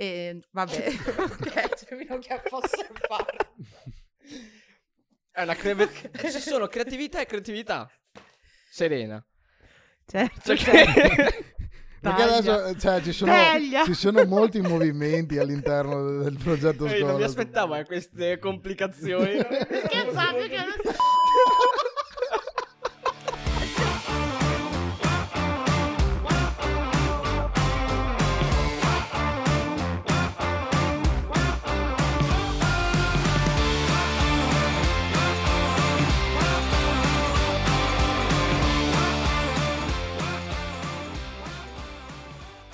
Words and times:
E 0.00 0.40
vabbè, 0.52 0.86
ok, 1.28 1.52
cioè, 1.76 2.04
non 2.08 2.20
che 2.20 2.40
posso 2.48 2.86
fare. 3.06 3.36
È 5.30 5.42
una 5.42 5.54
cre- 5.54 6.10
Ci 6.18 6.40
sono 6.40 6.68
creatività 6.68 7.20
e 7.20 7.26
creatività. 7.26 7.86
Serena. 8.70 9.22
Certo. 10.06 10.56
Cioè 10.56 10.86
che- 10.86 11.44
Perché 12.00 12.22
adesso 12.22 12.78
cioè, 12.78 13.02
ci, 13.02 13.12
sono, 13.12 13.34
ci 13.84 13.92
sono 13.92 14.24
molti 14.24 14.62
movimenti 14.62 15.36
all'interno 15.36 16.22
del 16.22 16.38
progetto 16.42 16.88
scuola. 16.88 17.06
non 17.08 17.16
mi 17.16 17.24
aspettavo 17.24 17.74
a 17.74 17.84
queste 17.84 18.38
complicazioni. 18.38 19.36
Che 19.36 20.08
Fabio 20.10 20.48
che 20.48 20.56
non 20.56 20.76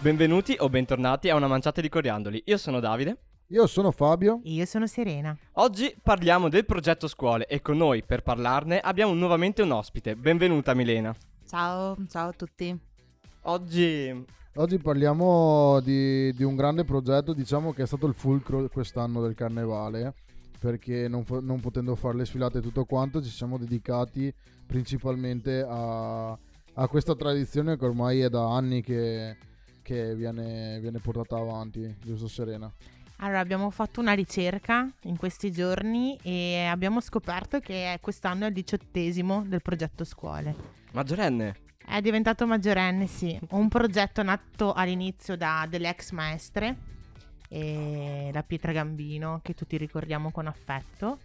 Benvenuti 0.06 0.54
o 0.60 0.68
bentornati 0.68 1.30
a 1.30 1.34
una 1.34 1.48
manciata 1.48 1.80
di 1.80 1.88
coriandoli. 1.88 2.44
Io 2.46 2.58
sono 2.58 2.78
Davide. 2.78 3.18
Io 3.48 3.66
sono 3.66 3.90
Fabio. 3.90 4.38
Io 4.44 4.64
sono 4.64 4.86
Serena. 4.86 5.36
Oggi 5.54 5.92
parliamo 6.00 6.48
del 6.48 6.64
progetto 6.64 7.08
scuole 7.08 7.44
e 7.46 7.60
con 7.60 7.76
noi 7.76 8.04
per 8.04 8.22
parlarne 8.22 8.78
abbiamo 8.78 9.14
nuovamente 9.14 9.62
un 9.62 9.72
ospite. 9.72 10.14
Benvenuta 10.14 10.74
Milena. 10.74 11.12
Ciao, 11.44 11.96
ciao 12.08 12.28
a 12.28 12.32
tutti. 12.34 12.78
Oggi 13.42 14.24
Oggi 14.54 14.78
parliamo 14.78 15.80
di, 15.80 16.32
di 16.34 16.44
un 16.44 16.54
grande 16.54 16.84
progetto, 16.84 17.32
diciamo 17.32 17.72
che 17.72 17.82
è 17.82 17.86
stato 17.86 18.06
il 18.06 18.14
fulcro 18.14 18.68
quest'anno 18.68 19.20
del 19.20 19.34
carnevale, 19.34 20.14
perché 20.60 21.08
non, 21.08 21.24
fo- 21.24 21.40
non 21.40 21.58
potendo 21.58 21.96
fare 21.96 22.14
le 22.14 22.26
sfilate 22.26 22.58
e 22.58 22.62
tutto 22.62 22.84
quanto 22.84 23.20
ci 23.20 23.30
siamo 23.30 23.58
dedicati 23.58 24.32
principalmente 24.68 25.66
a, 25.68 26.30
a 26.74 26.86
questa 26.86 27.16
tradizione 27.16 27.76
che 27.76 27.84
ormai 27.84 28.20
è 28.20 28.28
da 28.28 28.54
anni 28.54 28.82
che, 28.82 29.36
che 29.86 30.16
viene, 30.16 30.80
viene 30.80 30.98
portata 30.98 31.36
avanti, 31.36 31.94
giusto 32.00 32.26
Serena? 32.26 32.68
Allora, 33.18 33.38
abbiamo 33.38 33.70
fatto 33.70 34.00
una 34.00 34.14
ricerca 34.14 34.90
in 35.02 35.16
questi 35.16 35.52
giorni 35.52 36.18
e 36.22 36.64
abbiamo 36.64 37.00
scoperto 37.00 37.60
che 37.60 37.96
quest'anno 38.00 38.46
è 38.46 38.48
il 38.48 38.52
diciottesimo 38.52 39.44
del 39.46 39.62
progetto 39.62 40.02
scuole. 40.02 40.56
maggiorenne. 40.90 41.54
È 41.86 42.00
diventato 42.00 42.48
maggiorenne, 42.48 43.06
sì. 43.06 43.38
Un 43.50 43.68
progetto 43.68 44.24
nato 44.24 44.72
all'inizio 44.72 45.36
da 45.36 45.68
delle 45.70 45.88
ex 45.88 46.10
maestre, 46.10 46.76
e 47.48 48.30
la 48.32 48.42
Pietra 48.42 48.72
Gambino, 48.72 49.38
che 49.40 49.54
tutti 49.54 49.76
ricordiamo 49.76 50.32
con 50.32 50.48
affetto, 50.48 51.20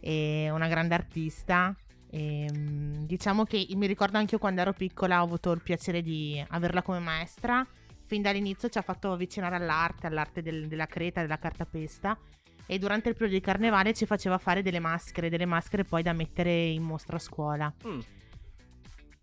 e 0.00 0.48
una 0.50 0.66
grande 0.66 0.94
artista. 0.94 1.76
E, 2.10 2.48
mm, 2.50 3.04
diciamo 3.04 3.44
che 3.44 3.66
mi 3.74 3.86
ricordo 3.86 4.16
anche 4.16 4.36
io 4.36 4.40
quando 4.40 4.62
ero 4.62 4.72
piccola 4.72 5.20
ho 5.20 5.24
avuto 5.24 5.52
il 5.52 5.60
piacere 5.60 6.00
di 6.00 6.42
averla 6.48 6.80
come 6.80 7.00
maestra. 7.00 7.66
Fin 8.08 8.22
dall'inizio 8.22 8.70
ci 8.70 8.78
ha 8.78 8.82
fatto 8.82 9.12
avvicinare 9.12 9.54
all'arte, 9.56 10.06
all'arte 10.06 10.40
del- 10.40 10.66
della 10.66 10.86
creta, 10.86 11.20
della 11.20 11.38
cartapesta. 11.38 12.16
E 12.64 12.78
durante 12.78 13.10
il 13.10 13.14
periodo 13.14 13.34
di 13.34 13.42
carnevale 13.42 13.92
ci 13.92 14.06
faceva 14.06 14.38
fare 14.38 14.62
delle 14.62 14.78
maschere, 14.78 15.28
delle 15.28 15.44
maschere 15.44 15.84
poi 15.84 16.02
da 16.02 16.14
mettere 16.14 16.52
in 16.68 16.82
mostra 16.82 17.16
a 17.16 17.20
scuola. 17.20 17.70
Mm. 17.86 18.00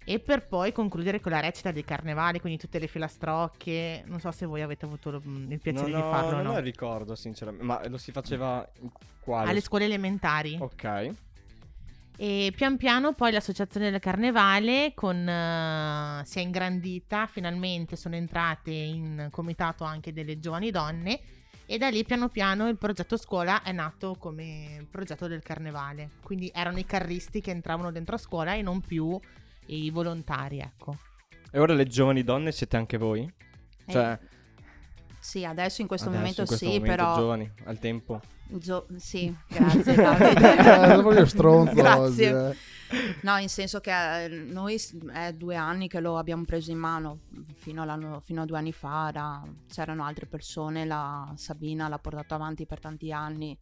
E 0.08 0.19
per 0.19 0.45
poi 0.45 0.72
concludere 0.72 1.19
con 1.19 1.31
la 1.31 1.39
recita 1.39 1.72
dei 1.72 1.83
carnevali, 1.83 2.39
quindi 2.39 2.59
tutte 2.59 2.77
le 2.77 2.86
filastrocche. 2.86 4.03
Non 4.05 4.19
so 4.19 4.30
se 4.31 4.45
voi 4.45 4.61
avete 4.61 4.86
avuto 4.86 5.09
lo- 5.09 5.22
il 5.25 5.59
piacere 5.59 5.89
non 5.89 5.99
di 6.02 6.08
farlo 6.08 6.38
o 6.38 6.42
non 6.44 6.53
no. 6.53 6.59
ricordo 6.59 7.16
sinceramente, 7.16 7.66
ma 7.66 7.81
lo 7.88 7.97
si 7.97 8.11
faceva 8.11 8.67
quale? 9.20 9.49
Alle 9.49 9.61
scuole 9.61 9.86
elementari. 9.86 10.58
Ok. 10.59 11.09
E 12.17 12.53
pian 12.55 12.77
piano 12.77 13.13
poi 13.13 13.31
l'associazione 13.31 13.91
del 13.91 13.99
carnevale 13.99 14.93
con, 14.95 15.27
eh, 15.27 16.21
si 16.26 16.39
è 16.39 16.42
ingrandita, 16.42 17.27
finalmente 17.27 17.95
sono 17.95 18.15
entrate 18.15 18.71
in 18.71 19.27
comitato 19.31 19.83
anche 19.83 20.14
delle 20.14 20.39
giovani 20.39 20.71
donne 20.71 21.20
e 21.65 21.77
da 21.77 21.89
lì 21.89 22.04
piano 22.05 22.30
piano 22.30 22.70
il 22.70 22.77
progetto 22.77 23.17
scuola 23.17 23.64
è 23.64 23.71
nato 23.71 24.15
come 24.17 24.87
progetto 24.89 25.27
del 25.27 25.42
carnevale. 25.42 26.11
Quindi 26.23 26.49
erano 26.54 26.77
i 26.77 26.86
carristi 26.86 27.42
che 27.42 27.52
entravano 27.52 27.92
dentro 27.92 28.15
a 28.15 28.20
scuola 28.20 28.54
e 28.54 28.61
non 28.61 28.81
più 28.81 29.20
i 29.67 29.89
volontari, 29.89 30.59
ecco. 30.59 30.98
E 31.52 31.59
ora 31.59 31.73
le 31.73 31.86
giovani 31.86 32.23
donne 32.23 32.52
siete 32.52 32.77
anche 32.77 32.98
voi? 32.98 33.30
Cioè, 33.87 34.17
Sì, 35.25 35.43
adesso 35.43 35.81
in 35.81 35.87
questo 35.87 36.09
adesso, 36.09 36.21
momento 36.21 36.41
in 36.41 36.47
questo 36.47 36.65
sì, 36.65 36.71
momento 36.77 36.95
però... 36.95 37.15
giovani, 37.15 37.52
al 37.63 37.80
tempo. 37.80 38.21
Gio- 38.47 38.86
sì, 38.97 39.36
grazie 39.47 39.81
è 39.91 39.95
Davide. 39.95 41.02
proprio 41.02 41.25
stronzo 41.25 41.73
Grazie. 41.73 42.33
oggi, 42.33 42.53
eh. 42.53 42.55
No, 43.23 43.37
in 43.37 43.49
senso 43.49 43.80
che 43.80 44.25
eh, 44.25 44.27
noi 44.27 44.80
è 45.11 45.33
due 45.33 45.55
anni 45.55 45.87
che 45.87 45.99
lo 45.99 46.19
abbiamo 46.19 46.45
preso 46.45 46.69
in 46.69 46.77
mano, 46.77 47.21
fino, 47.55 47.81
all'anno- 47.81 48.19
fino 48.19 48.43
a 48.43 48.45
due 48.45 48.59
anni 48.59 48.71
fa 48.71 49.08
era- 49.09 49.43
c'erano 49.67 50.03
altre 50.05 50.27
persone, 50.27 50.86
la 50.86 51.33
Sabina 51.36 51.87
l'ha 51.87 51.97
portato 51.97 52.36
avanti 52.36 52.67
per 52.67 52.80
tanti 52.80 53.11
anni 53.11 53.57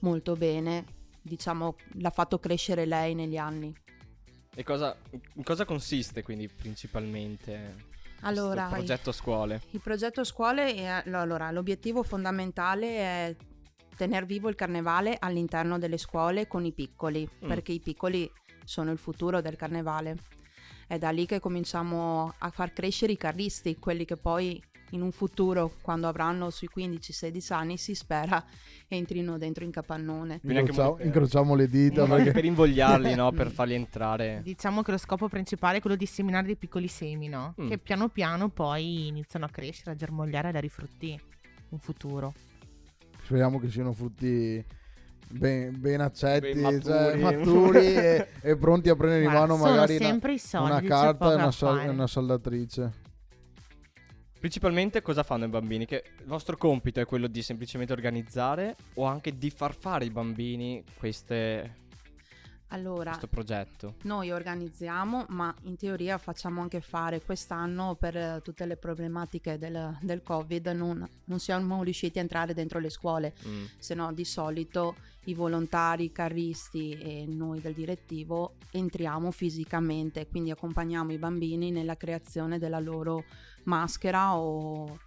molto 0.00 0.36
bene, 0.36 0.84
diciamo 1.22 1.76
l'ha 1.94 2.10
fatto 2.10 2.38
crescere 2.38 2.84
lei 2.84 3.14
negli 3.14 3.38
anni. 3.38 3.74
E 4.54 4.62
cosa, 4.64 4.94
in 5.32 5.42
cosa 5.44 5.64
consiste 5.64 6.22
quindi 6.22 6.46
principalmente 6.46 7.86
Allora, 8.22 8.66
questo 8.66 8.84
progetto 8.84 9.12
scuole? 9.12 9.62
Il 9.70 9.80
progetto 9.80 10.24
scuole, 10.24 10.74
è, 10.74 11.02
allora, 11.06 11.50
l'obiettivo 11.50 12.02
fondamentale 12.02 12.96
è 12.98 13.36
tenere 13.96 14.26
vivo 14.26 14.48
il 14.48 14.54
carnevale 14.54 15.16
all'interno 15.18 15.78
delle 15.78 15.98
scuole 15.98 16.46
con 16.46 16.64
i 16.64 16.72
piccoli, 16.72 17.28
Mm. 17.44 17.48
perché 17.48 17.72
i 17.72 17.80
piccoli 17.80 18.30
sono 18.64 18.90
il 18.92 18.98
futuro 18.98 19.40
del 19.40 19.56
carnevale. 19.56 20.16
È 20.86 20.98
da 20.98 21.10
lì 21.10 21.26
che 21.26 21.38
cominciamo 21.40 22.32
a 22.38 22.50
far 22.50 22.72
crescere 22.72 23.12
i 23.12 23.16
carristi, 23.16 23.78
quelli 23.78 24.04
che 24.04 24.16
poi 24.16 24.62
in 24.90 25.02
un 25.02 25.12
futuro, 25.12 25.72
quando 25.80 26.08
avranno 26.08 26.50
sui 26.50 26.68
15-16 26.74 27.52
anni, 27.52 27.76
si 27.76 27.94
spera 27.94 28.42
entrino 28.88 29.38
dentro 29.38 29.64
in 29.64 29.70
capannone. 29.70 30.40
Incrociamo, 30.42 30.98
incrociamo 31.00 31.54
le 31.54 31.68
dita 31.68 32.06
perché 32.06 32.32
per 32.32 32.44
invogliarli, 32.44 33.14
no? 33.14 33.32
Per 33.32 33.50
farli 33.52 33.74
entrare. 33.74 34.40
Diciamo 34.42 34.82
che 34.82 34.90
lo 34.90 34.98
scopo 34.98 35.28
principale 35.28 35.78
è 35.78 35.80
quello 35.80 35.96
di 35.96 36.06
seminare 36.06 36.46
dei 36.46 36.56
piccoli 36.56 36.88
semi, 36.88 37.28
no? 37.28 37.54
Mm. 37.60 37.68
Che 37.68 37.78
piano 37.78 38.08
piano 38.08 38.48
poi 38.48 39.08
iniziano 39.08 39.44
a 39.44 39.48
crescere, 39.48 39.90
a 39.92 39.94
germogliare, 39.94 40.48
a 40.48 40.52
dare 40.52 40.66
i 40.66 40.70
frutti 40.70 41.20
in 41.70 41.78
futuro. 41.78 42.32
speriamo 43.24 43.58
che 43.60 43.68
siano 43.68 43.92
frutti 43.92 44.64
ben, 45.30 45.78
ben 45.78 46.00
accetti, 46.00 46.52
Ben 46.52 46.60
maturi. 46.60 46.82
cioè, 46.82 47.16
maturi 47.16 47.86
e, 47.94 48.28
e 48.40 48.56
pronti 48.56 48.88
a 48.88 48.96
prendere 48.96 49.24
in 49.24 49.30
mano 49.30 49.56
sono 49.56 49.70
magari 49.70 49.96
una, 49.96 50.04
sempre 50.06 50.32
i 50.32 50.38
soldi, 50.38 50.70
una 50.70 50.80
carta 50.80 51.32
e 51.32 51.34
una, 51.34 51.50
sal- 51.50 51.88
una 51.88 52.06
saldatrice. 52.06 52.92
Principalmente 54.38 55.02
cosa 55.02 55.24
fanno 55.24 55.46
i 55.46 55.48
bambini? 55.48 55.84
Che 55.84 56.04
il 56.20 56.26
vostro 56.26 56.56
compito 56.56 57.00
è 57.00 57.04
quello 57.06 57.26
di 57.26 57.42
semplicemente 57.42 57.92
organizzare 57.92 58.76
o 58.94 59.04
anche 59.04 59.36
di 59.36 59.50
far 59.50 59.74
fare 59.74 60.04
ai 60.04 60.10
bambini 60.10 60.84
queste, 60.96 61.74
Allora, 62.68 63.10
questo 63.10 63.28
progetto? 63.28 63.94
Noi 64.02 64.30
organizziamo, 64.30 65.26
ma 65.30 65.54
in 65.62 65.76
teoria 65.76 66.18
facciamo 66.18 66.60
anche 66.60 66.80
fare 66.80 67.22
quest'anno 67.22 67.94
per 67.94 68.16
eh, 68.16 68.40
tutte 68.42 68.66
le 68.66 68.76
problematiche 68.76 69.56
del, 69.58 69.96
del 70.02 70.22
Covid, 70.22 70.66
non, 70.68 71.08
non 71.24 71.38
siamo 71.38 71.82
riusciti 71.82 72.18
a 72.18 72.22
entrare 72.22 72.52
dentro 72.54 72.78
le 72.78 72.90
scuole, 72.90 73.34
Mm. 73.46 73.64
se 73.78 73.94
no 73.94 74.12
di 74.12 74.24
solito 74.24 74.96
i 75.24 75.34
volontari, 75.34 76.04
i 76.04 76.12
carristi 76.12 76.90
e 76.92 77.24
noi 77.26 77.60
del 77.60 77.74
direttivo 77.74 78.54
entriamo 78.70 79.30
fisicamente, 79.30 80.26
quindi 80.26 80.50
accompagniamo 80.50 81.12
i 81.12 81.18
bambini 81.18 81.70
nella 81.70 81.96
creazione 81.96 82.58
della 82.58 82.80
loro 82.80 83.24
maschera 83.64 84.36
o, 84.36 84.98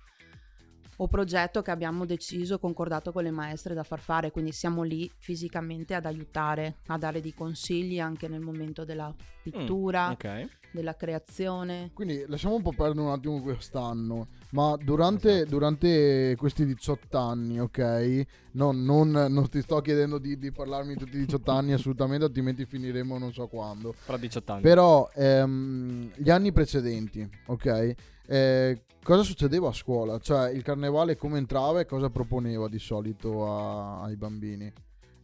o 1.01 1.07
progetto 1.07 1.63
che 1.63 1.71
abbiamo 1.71 2.05
deciso, 2.05 2.59
concordato 2.59 3.11
con 3.11 3.23
le 3.23 3.31
maestre 3.31 3.73
da 3.73 3.81
far 3.81 3.99
fare, 3.99 4.29
quindi 4.29 4.51
siamo 4.51 4.83
lì 4.83 5.09
fisicamente 5.17 5.95
ad 5.95 6.05
aiutare, 6.05 6.75
a 6.87 6.97
dare 6.99 7.21
dei 7.21 7.33
consigli 7.33 7.99
anche 7.99 8.27
nel 8.27 8.39
momento 8.41 8.85
della 8.85 9.11
pittura, 9.41 10.11
Ok. 10.11 10.47
della 10.71 10.95
creazione. 10.95 11.89
Quindi 11.95 12.23
lasciamo 12.27 12.53
un 12.53 12.61
po' 12.61 12.71
perdere 12.71 13.01
un 13.07 13.11
attimo 13.13 13.41
quest'anno, 13.41 14.27
ma 14.51 14.77
durante, 14.77 15.37
Esatto. 15.37 15.49
durante 15.49 16.35
questi 16.37 16.65
18 16.67 17.17
anni, 17.17 17.59
ok? 17.59 18.25
Non, 18.51 18.83
non- 18.83 19.09
non 19.09 19.49
ti 19.49 19.59
sto 19.61 19.81
chiedendo 19.81 20.19
di, 20.19 20.37
di 20.37 20.51
parlarmi 20.51 20.93
di 20.93 20.99
tutti 20.99 21.17
i 21.17 21.25
18 21.25 21.49
anni 21.51 21.73
assolutamente, 21.73 22.25
altrimenti 22.25 22.65
finiremo 22.65 23.17
non 23.17 23.33
so 23.33 23.47
quando. 23.47 23.91
Fra 23.93 24.17
18 24.17 24.51
anni. 24.51 24.61
Però 24.61 25.09
ehm, 25.15 26.11
gli 26.15 26.29
anni 26.29 26.51
precedenti, 26.51 27.27
ok? 27.47 27.93
Eh, 28.31 28.83
cosa 29.03 29.23
succedeva 29.23 29.67
a 29.67 29.73
scuola? 29.73 30.17
Cioè 30.17 30.51
il 30.51 30.63
carnevale 30.63 31.17
come 31.17 31.37
entrava 31.37 31.81
e 31.81 31.85
cosa 31.85 32.09
proponeva 32.09 32.69
di 32.69 32.79
solito 32.79 33.45
a- 33.45 34.03
ai 34.03 34.15
bambini? 34.15 34.71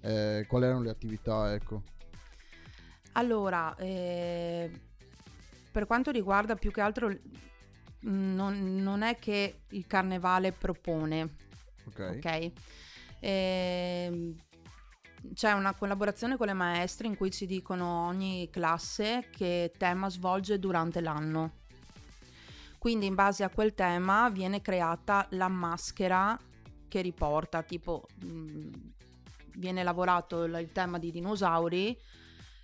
Eh, 0.02 0.44
quali 0.46 0.66
erano 0.66 0.82
le 0.82 0.90
attività, 0.90 1.54
ecco? 1.54 1.84
Allora, 3.14 3.74
eh, 3.78 4.70
per 5.72 5.86
quanto 5.88 6.12
riguarda 6.12 6.56
più 6.56 6.70
che 6.70 6.82
altro 6.82 7.08
mm, 7.08 8.36
non, 8.36 8.76
non 8.76 9.04
è 9.04 9.18
che 9.18 9.62
il 9.70 9.88
carnevale 9.88 10.52
propone, 10.52 11.36
Ok. 11.86 12.18
ok? 12.18 12.52
Ehm, 13.22 14.36
c'è 15.34 15.54
una 15.54 15.74
collaborazione 15.74 16.36
con 16.36 16.48
le 16.48 16.54
maestre 16.54 17.08
in 17.08 17.16
cui 17.16 17.32
ci 17.32 17.46
dicono 17.46 18.06
ogni 18.08 18.50
classe 18.52 19.30
che 19.32 19.72
tema 19.78 20.10
svolge 20.10 20.60
durante 20.60 21.00
l'anno. 21.00 21.54
Quindi 22.78 23.06
in 23.08 23.16
base 23.16 23.44
a 23.44 23.50
quel 23.50 23.74
tema 23.74 24.30
viene 24.30 24.62
creata 24.62 25.26
la 25.32 25.48
maschera 25.48 26.38
che 26.88 27.02
riporta, 27.02 27.64
tipo 27.64 28.06
mh, 28.24 28.68
viene 29.56 29.84
lavorato 29.84 30.44
il, 30.44 30.58
il 30.62 30.72
tema 30.72 31.00
di 31.00 31.12
dinosauri, 31.12 31.98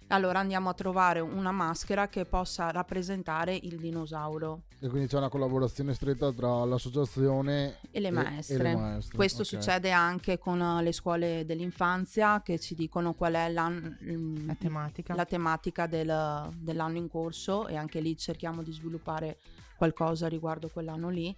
allora 0.07 0.39
andiamo 0.39 0.69
a 0.69 0.73
trovare 0.73 1.21
una 1.21 1.51
maschera 1.51 2.07
che 2.07 2.25
possa 2.25 2.69
rappresentare 2.71 3.55
il 3.55 3.77
dinosauro 3.79 4.63
E 4.79 4.87
quindi 4.89 5.07
c'è 5.07 5.17
una 5.17 5.29
collaborazione 5.29 5.93
stretta 5.93 6.31
tra 6.31 6.63
l'associazione 6.65 7.79
e 7.89 7.99
le 7.99 8.11
maestre. 8.11 8.57
le 8.61 8.75
maestre, 8.75 9.15
Questo 9.15 9.41
ok. 9.41 9.47
succede 9.47 9.91
anche 9.91 10.37
con 10.37 10.61
eh, 10.61 10.83
le 10.83 10.91
scuole 10.91 11.45
dell'infanzia 11.45 12.41
che 12.43 12.59
ci 12.59 12.75
dicono 12.75 13.13
qual 13.13 13.33
è 13.33 13.49
mm, 13.51 14.45
La 14.45 14.55
tematica. 14.55 15.15
la 15.15 15.25
tematica 15.25 15.87
del- 15.87 16.49
dell'anno 16.57 16.97
in 16.97 17.07
corso 17.09 17.67
e 17.67 17.75
anche 17.75 17.99
lì 17.99 18.15
cerchiamo 18.15 18.61
di 18.61 18.71
sviluppare 18.71 19.39
qualcosa 19.77 20.27
riguardo 20.27 20.69
quell'anno 20.69 21.09
lì. 21.09 21.35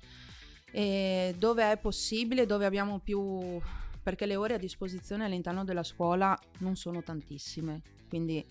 E 0.72 1.36
dove 1.38 1.72
è 1.72 1.78
possibile, 1.78 2.46
dove 2.46 2.66
abbiamo 2.66 3.00
più... 3.00 3.60
perché 4.04 4.26
le 4.26 4.36
ore 4.36 4.56
a 4.56 4.58
disposizione 4.58 5.26
all'interno 5.26 5.64
della 5.64 5.84
scuola 5.84 6.38
non 6.60 6.76
sono 6.76 7.02
tantissime, 7.02 7.82
quindi 8.10 8.46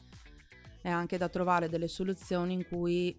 è 0.83 0.89
anche 0.89 1.17
da 1.17 1.29
trovare 1.29 1.69
delle 1.69 1.89
soluzioni 1.89 2.55
in 2.55 2.67
cui 2.67 3.17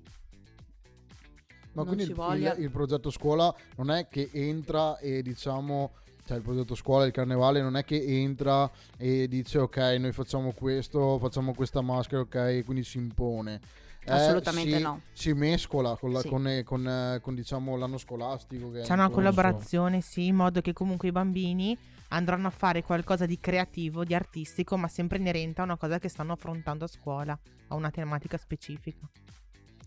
Ma 1.74 1.84
non 1.84 1.86
quindi 1.86 2.04
ci 2.04 2.10
il, 2.12 2.16
voglia... 2.16 2.54
il- 2.56 2.64
il 2.64 2.72
progetto 2.72 3.10
scuola 3.10 3.54
non 3.78 3.90
è 3.92 4.08
che 4.08 4.30
entra 4.34 4.98
e 4.98 5.22
diciamo, 5.22 5.94
cioè 6.26 6.38
il 6.38 6.44
progetto 6.44 6.76
scuola, 6.76 7.06
il 7.06 7.12
carnevale 7.12 7.62
non 7.62 7.76
è 7.78 7.84
che 7.84 8.04
entra 8.04 8.70
e 8.98 9.28
dice 9.28 9.60
ok 9.60 9.78
noi 10.00 10.12
facciamo 10.12 10.52
questo, 10.54 11.18
facciamo 11.20 11.54
questa 11.54 11.82
maschera, 11.82 12.22
ok, 12.22 12.64
quindi 12.66 12.84
si 12.84 12.98
impone. 12.98 13.62
Eh, 14.08 14.12
Assolutamente 14.12 14.78
si- 14.78 14.84
no. 14.84 15.02
Si 15.14 15.34
mescola 15.34 15.96
con, 16.00 16.12
la- 16.12 16.20
Sì. 16.20 16.30
con, 16.30 16.48
eh, 16.48 16.64
con, 16.64 16.88
eh, 16.88 17.20
con, 17.22 17.34
diciamo 17.34 17.76
l'anno 17.76 17.98
scolastico. 17.98 18.70
C'è 18.70 18.94
una 18.94 19.06
corso. 19.06 19.10
collaborazione, 19.12 20.02
sì, 20.02 20.28
in 20.28 20.36
modo 20.36 20.62
che 20.62 20.74
comunque 20.74 21.08
i 21.08 21.12
bambini 21.12 21.76
andranno 22.10 22.48
a 22.48 22.52
fare 22.52 22.84
qualcosa 22.84 23.26
di 23.26 23.40
creativo, 23.40 24.04
di 24.04 24.14
artistico, 24.14 24.78
ma 24.78 24.88
sempre 24.88 25.18
inerente 25.18 25.62
a 25.62 25.64
una 25.64 25.76
cosa 25.78 25.98
che 25.98 26.08
stanno 26.08 26.34
affrontando 26.34 26.86
a 26.86 26.88
scuola, 26.88 27.38
a 27.70 27.76
una 27.76 27.90
tematica 27.90 28.38
specifica. 28.38 29.10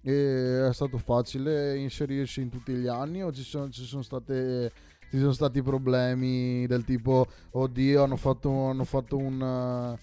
E 0.03 0.67
è 0.69 0.73
stato 0.73 0.99
facile 0.99 1.77
inserirsi 1.77 2.41
in 2.41 2.49
tutti 2.51 2.73
gli 2.73 2.87
anni 2.89 3.23
o 3.23 3.33
ci 3.33 3.43
sono, 3.43 3.69
ci 3.71 3.85
sono 3.85 4.03
state 4.03 4.73
ci 5.11 5.17
sono 5.19 5.33
stati 5.33 5.63
problemi 5.63 6.67
del 6.67 6.85
tipo 6.85 7.27
oddio 7.53 8.03
hanno 8.03 8.17
fatto, 8.17 8.67
hanno 8.67 8.85
fatto 8.85 9.17
un, 9.17 9.41
uh, 9.41 9.99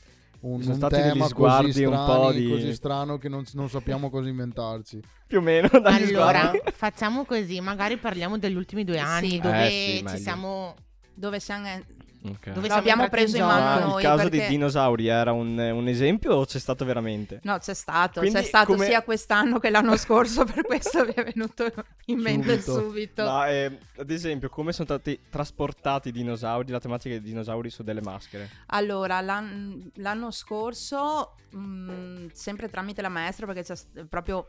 un, 0.48 0.62
sono 0.62 0.74
un 0.74 0.80
stati 0.80 0.96
tema 0.96 1.26
sguardi 1.28 1.68
così, 1.68 1.84
un 1.86 1.94
strani, 1.94 2.22
po' 2.24 2.32
di- 2.32 2.50
così 2.50 2.74
strano 2.74 3.18
che 3.18 3.30
non, 3.30 3.44
non 3.54 3.70
sappiamo 3.70 4.10
cosa 4.10 4.30
inventarci 4.30 5.00
Più 5.28 5.40
o 5.40 5.42
meno 5.42 5.68
dagli 5.82 6.04
Allora, 6.16 6.40
sguardi. 6.40 6.60
facciamo 6.74 7.26
così, 7.26 7.60
magari 7.62 7.98
parliamo 7.98 8.38
degli 8.38 8.56
ultimi 8.56 8.84
due 8.84 9.00
anni, 9.00 9.30
Sì. 9.32 9.40
dove 9.40 9.66
Eh, 9.66 9.70
sì, 9.70 9.98
ci 9.98 10.04
meglio. 10.04 10.18
siamo... 10.20 10.76
dove 11.14 11.40
siamo... 11.40 11.68
Ok. 12.28 12.50
Dove 12.52 12.66
siamo 12.66 12.80
abbiamo 12.80 13.08
preso 13.10 13.38
in 13.38 13.44
mano 13.46 13.86
noi 13.88 14.02
il 14.02 14.08
caso 14.08 14.24
perché- 14.24 14.38
dei 14.40 14.48
dinosauri 14.48 15.08
era 15.08 15.32
un, 15.32 15.58
un 15.58 15.88
esempio 15.88 16.34
o 16.34 16.46
c'è 16.46 16.58
stato 16.60 16.84
veramente? 16.84 17.40
No, 17.44 17.58
c'è 17.60 17.74
stato, 17.76 18.20
Quindi 18.22 18.40
c'è 18.40 18.44
stato 18.46 18.74
come- 18.74 18.86
sia 18.86 19.04
quest'anno 19.04 19.60
che 19.60 19.70
l'anno 19.70 19.96
scorso, 19.98 20.44
per 20.44 20.64
questo 20.64 21.06
mi 21.06 21.14
è 21.14 21.24
venuto 21.24 21.72
in 22.06 22.20
mente 22.20 22.60
Subito. 22.62 22.80
subito. 22.88 23.24
Ma 23.26 23.50
eh, 23.50 23.78
ad 23.98 24.10
esempio, 24.10 24.50
come 24.50 24.74
sono 24.74 24.86
stati 24.88 25.20
trasportati 25.30 26.10
i 26.10 26.12
dinosauri, 26.12 26.72
la 26.72 26.80
tematica 26.80 27.16
dei 27.16 27.24
dinosauri 27.24 27.70
su 27.70 27.84
delle 27.84 28.02
maschere? 28.02 28.50
Allora, 28.68 29.22
l'an- 29.22 29.92
l'anno 29.96 30.32
scorso, 30.32 31.36
mh, 31.52 32.28
sempre 32.34 32.70
tramite 32.70 33.02
la 33.02 33.10
maestra, 33.10 33.46
perché 33.46 33.62
c'è 33.64 33.76
proprio 34.10 34.48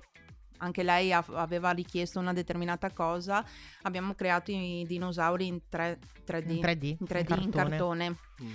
anche 0.58 0.82
lei 0.82 1.12
a- 1.12 1.24
aveva 1.34 1.70
richiesto 1.70 2.18
una 2.18 2.32
determinata 2.32 2.90
cosa, 2.92 3.44
abbiamo 3.82 4.14
creato 4.14 4.50
i 4.50 4.84
dinosauri 4.86 5.46
in 5.46 5.60
tre- 5.68 5.98
3D, 6.26 6.50
In 6.50 6.60
3D, 6.60 6.82
in, 6.84 6.96
in 7.00 7.06
3D, 7.06 7.42
in 7.42 7.50
cartone. 7.50 8.16
Mm. 8.42 8.52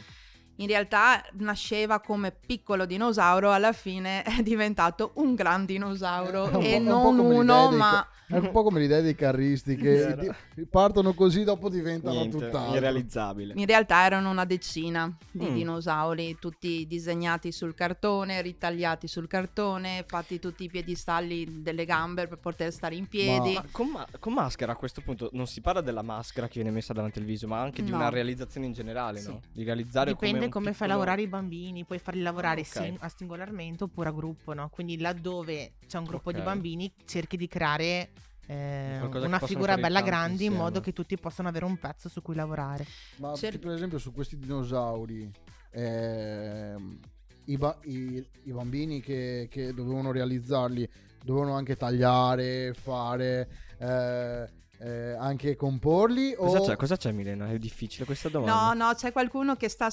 In 0.62 0.68
realtà 0.68 1.24
nasceva 1.40 2.00
come 2.00 2.31
piccolo 2.31 2.86
dinosauro, 2.86 3.52
alla 3.52 3.74
fine 3.74 4.22
è 4.24 4.42
diventato 4.44 5.12
un 5.16 5.34
gran 5.36 5.66
dinosauro 5.66 6.50
È 6.50 6.56
un 6.56 6.63
e 6.63 6.78
un 6.78 6.84
non 6.84 7.04
come 7.18 7.22
uno, 7.36 7.68
dei 7.69 7.78
ma 7.78 8.08
È 8.28 8.38
un 8.38 8.52
po' 8.52 8.63
come 8.63 8.80
l'idea 8.80 9.02
dei 9.02 9.16
carristi 9.16 9.75
che 9.75 10.16
di- 10.54 10.66
partono 10.66 11.13
così, 11.13 11.44
dopo 11.44 11.68
diventano 11.68 12.13
Niente, 12.19 12.38
tutt'altro. 12.38 12.75
irrealizzabile. 12.78 13.54
In 13.58 13.66
realtà 13.66 14.06
erano 14.06 14.30
una 14.30 14.46
decina 14.46 15.12
di 15.31 15.50
Mm. 15.50 15.54
dinosauri, 15.54 16.38
tutti 16.40 16.86
disegnati 16.88 17.52
sul 17.52 17.74
cartone, 17.74 18.42
ritagliati 18.42 19.08
sul 19.08 19.28
cartone, 19.28 20.06
fatti 20.08 20.40
tutti 20.40 20.63
i 20.63 20.69
piedistalli 20.69 21.62
delle 21.62 21.84
gambe 21.86 22.28
per 22.28 22.38
poter 22.38 22.72
stare 22.72 22.96
in 22.96 23.08
piedi. 23.08 23.54
Ma 23.56 23.66
con, 23.72 23.88
ma- 23.90 24.08
con 24.19 24.31
maschera 24.34 24.72
a 24.74 24.75
questo 24.75 25.02
punto 25.02 25.30
non 25.34 25.48
si 25.48 25.60
parla 25.60 25.81
della 25.81 26.02
maschera 26.04 26.48
che 26.48 26.54
viene 26.62 26.69
messa 26.72 26.94
davanti 26.94 27.19
al 27.19 27.25
viso, 27.25 27.48
ma 27.48 27.60
anche 27.60 27.84
di 27.84 27.90
No. 27.90 27.98
una 27.98 28.10
realizzazione 28.10 28.66
in 28.68 28.74
generale, 28.74 29.19
Sì. 29.19 29.28
no? 29.28 29.42
Di 29.52 29.63
realizzare 29.66 30.12
Dipende 30.13 30.38
come, 30.38 30.50
come, 30.51 30.65
fai 30.65 30.74
piccolo- 30.74 30.92
lavorare 30.94 31.21
i 31.21 31.27
bambini, 31.27 31.83
puoi 31.86 32.00
farli 32.00 32.21
lavorare 32.21 32.62
Ok. 32.62 32.68
sing- 32.68 32.98
a 33.00 33.09
singolarmente 33.15 33.83
oppure 33.86 34.09
a 34.09 34.12
gruppo, 34.12 34.53
no? 34.53 34.69
Quindi 34.69 34.98
laddove 35.00 35.74
c'è 35.88 35.98
un 35.98 36.03
gruppo 36.06 36.30
Ok. 36.30 36.36
di 36.36 36.42
bambini 36.42 36.94
cerchi 37.06 37.38
di 37.38 37.48
creare 37.48 38.12
eh, 38.48 39.00
una 39.01 39.39
figura 39.39 39.75
in 39.75 39.81
bella 39.81 40.01
grande 40.01 40.27
in 40.44 40.51
insieme. 40.51 40.57
modo 40.57 40.81
che 40.81 40.92
tutti 40.92 41.15
possano 41.18 41.48
avere 41.48 41.63
un 41.63 41.77
pezzo 41.77 42.09
su 42.09 42.21
cui 42.21 42.36
lavorare. 42.36 42.86
Ma 43.18 43.33
Cer- 43.33 43.59
per 43.59 43.71
esempio 43.71 43.98
su 43.98 44.12
questi 44.12 44.38
dinosauri, 44.38 45.31
ehm, 45.71 47.00
i, 47.45 47.57
ba- 47.57 47.77
i- 47.83 48.25
i 48.44 48.51
bambini 48.51 49.00
che, 49.01 49.48
che 49.50 49.74
dovevano 49.74 50.12
realizzarli 50.12 50.89
dovevano 51.24 51.53
anche 51.53 51.75
tagliare, 51.77 52.74
fare, 52.74 53.48
eh, 53.77 54.50
eh, 54.80 55.12
anche 55.13 55.56
comporli 55.56 56.33
o... 56.36 56.45
Cosa 56.48 56.62
c'è, 56.62 56.75
cosa 56.75 56.98
c'è 56.98 57.12
Milena? 57.12 57.48
È 57.50 57.57
difficile 57.59 58.06
questa 58.06 58.27
domanda. 58.30 58.74
No, 58.74 58.88
no, 58.88 58.94
c'è 58.95 59.12
qualcuno 59.12 59.56
che 59.56 59.69
sta... 59.69 59.89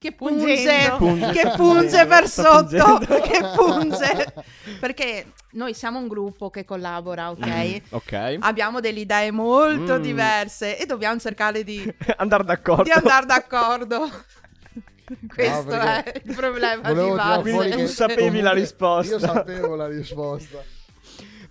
che 0.00 0.12
punge. 0.12 0.94
Punge, 0.96 1.30
che 1.32 1.52
punge 1.56 2.06
per 2.06 2.26
sotto, 2.26 2.98
che 2.98 3.40
punge. 3.54 4.32
Perché 4.80 5.32
noi 5.52 5.74
siamo 5.74 5.98
un 5.98 6.08
gruppo 6.08 6.48
che 6.48 6.64
collabora, 6.64 7.28
ok? 7.30 7.46
Mm, 7.46 7.76
ok. 7.90 8.36
Abbiamo 8.40 8.80
delle 8.80 9.00
idee 9.00 9.30
molto 9.30 9.98
Mm. 9.98 10.02
diverse 10.02 10.78
e 10.78 10.86
dobbiamo 10.86 11.18
cercare 11.20 11.62
di, 11.64 11.94
Andare 12.16 12.44
d'accordo. 12.44 12.84
di 12.84 12.92
andare 12.92 13.26
d'accordo. 13.26 14.08
Questo 15.34 15.64
perché 15.64 16.12
è 16.12 16.22
il 16.24 16.34
problema 16.34 16.92
di 16.94 17.10
base. 17.10 17.40
Quindi 17.42 17.70
tu 17.72 17.86
sapevi 17.86 18.40
la 18.40 18.52
risposta. 18.52 19.12
Io 19.12 19.18
sapevo 19.18 19.74
la 19.74 19.86
risposta. 19.86 20.62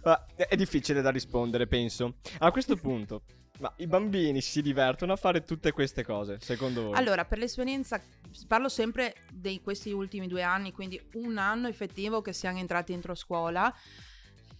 Ma 0.01 0.25
è 0.35 0.55
difficile 0.55 1.01
da 1.01 1.11
rispondere, 1.11 1.67
penso. 1.67 2.15
A 2.39 2.49
questo 2.49 2.77
punto, 2.77 3.21
ma 3.59 3.71
i 3.77 3.87
bambini 3.87 4.41
si 4.41 4.61
divertono 4.61 5.13
a 5.13 5.15
fare 5.15 5.43
tutte 5.43 5.71
queste 5.71 6.03
cose, 6.03 6.37
secondo 6.41 6.83
voi? 6.83 6.93
Allora, 6.95 7.25
per 7.25 7.37
l'esperienza, 7.37 8.01
parlo 8.47 8.69
sempre 8.69 9.15
di 9.31 9.59
questi 9.61 9.91
ultimi 9.91 10.27
due 10.27 10.43
anni, 10.43 10.71
quindi 10.71 10.99
un 11.13 11.37
anno 11.37 11.67
effettivo 11.67 12.21
che 12.21 12.33
siamo 12.33 12.59
entrati 12.59 12.91
dentro 12.93 13.15
scuola. 13.15 13.73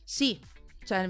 Sì, 0.03 0.39
cioè, 0.83 1.07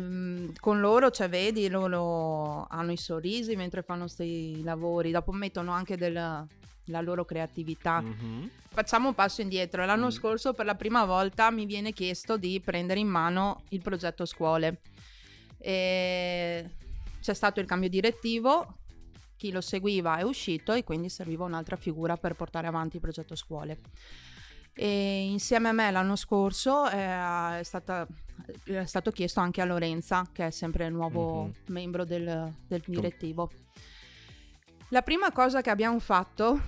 con 0.59 0.79
loro, 0.79 1.09
cioè, 1.09 1.29
vedi, 1.29 1.67
loro 1.69 2.67
hanno 2.69 2.91
i 2.91 2.97
sorrisi 2.97 3.55
mentre 3.55 3.81
fanno 3.81 4.03
questi 4.03 4.61
lavori, 4.63 5.11
dopo 5.11 5.31
mettono 5.31 5.71
anche 5.71 5.95
della, 5.97 6.45
la 6.85 7.01
loro 7.01 7.25
creatività. 7.25 8.01
Mhm. 8.01 8.49
Facciamo 8.71 9.07
un 9.09 9.15
passo 9.15 9.41
indietro. 9.41 9.85
L'anno 9.85 10.07
Mm. 10.07 10.11
scorso, 10.11 10.53
per 10.53 10.65
la 10.65 10.75
prima 10.75 11.05
volta, 11.05 11.49
mi 11.49 11.65
viene 11.65 11.91
chiesto 11.91 12.37
di 12.37 12.59
prendere 12.63 12.99
in 12.99 13.07
mano 13.07 13.63
il 13.69 13.81
progetto 13.81 14.25
scuole. 14.25 14.81
E 15.57 16.69
c'è 17.29 17.35
stato 17.35 17.59
il 17.59 17.67
cambio 17.67 17.89
direttivo, 17.89 18.77
chi 19.37 19.51
lo 19.51 19.61
seguiva 19.61 20.17
è 20.17 20.23
uscito 20.23 20.73
e 20.73 20.83
quindi 20.83 21.09
serviva 21.09 21.45
un'altra 21.45 21.75
figura 21.75 22.17
per 22.17 22.33
portare 22.33 22.65
avanti 22.65 22.95
il 22.95 23.03
progetto 23.03 23.35
scuole. 23.35 23.77
E 24.73 25.25
insieme 25.25 25.69
a 25.69 25.71
me 25.71 25.91
l'anno 25.91 26.15
scorso 26.15 26.89
eh, 26.89 27.59
è, 27.59 27.61
stata- 27.61 28.07
è 28.63 28.83
stato 28.85 29.11
chiesto 29.11 29.41
anche 29.41 29.61
a 29.61 29.65
Lorenza, 29.65 30.27
che 30.33 30.47
è 30.47 30.49
sempre 30.49 30.87
il 30.87 30.91
nuovo 30.93 31.43
Mhm. 31.43 31.53
membro 31.67 32.03
del, 32.03 32.51
del 32.67 32.81
direttivo. 32.87 33.51
La 34.87 35.03
prima 35.03 35.31
cosa 35.31 35.61
che 35.61 35.69
abbiamo 35.69 35.99
fatto, 35.99 36.59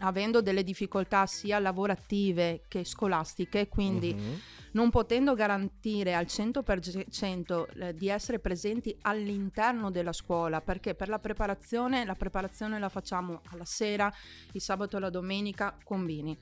avendo 0.00 0.42
delle 0.42 0.62
difficoltà 0.62 1.24
sia 1.24 1.58
lavorative 1.58 2.64
che 2.68 2.84
scolastiche, 2.84 3.68
quindi 3.68 4.12
Mhm. 4.12 4.40
Non 4.74 4.90
potendo 4.90 5.34
garantire 5.34 6.14
al 6.14 6.26
100% 6.26 7.66
eh, 7.76 7.94
di 7.94 8.08
essere 8.08 8.38
presenti 8.38 8.96
all'interno 9.02 9.90
della 9.90 10.12
scuola, 10.12 10.60
perché 10.60 10.94
per 10.94 11.08
la 11.08 11.18
preparazione, 11.18 12.04
la 12.04 12.14
preparazione 12.14 12.78
la 12.78 12.88
facciamo 12.88 13.40
alla 13.50 13.64
sera, 13.64 14.12
il 14.52 14.60
sabato 14.60 14.96
e 14.96 15.00
la 15.00 15.10
domenica, 15.10 15.76
combini. 15.82 16.36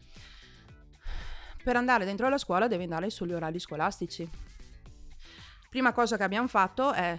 Per 1.62 1.76
andare 1.76 2.04
dentro 2.04 2.28
la 2.28 2.38
scuola 2.38 2.66
devi 2.66 2.82
andare 2.82 3.08
sugli 3.10 3.32
orari 3.32 3.60
scolastici. 3.60 4.28
Prima 5.68 5.92
cosa 5.92 6.16
che 6.16 6.22
abbiamo 6.24 6.48
fatto 6.48 6.92
è 6.92 7.18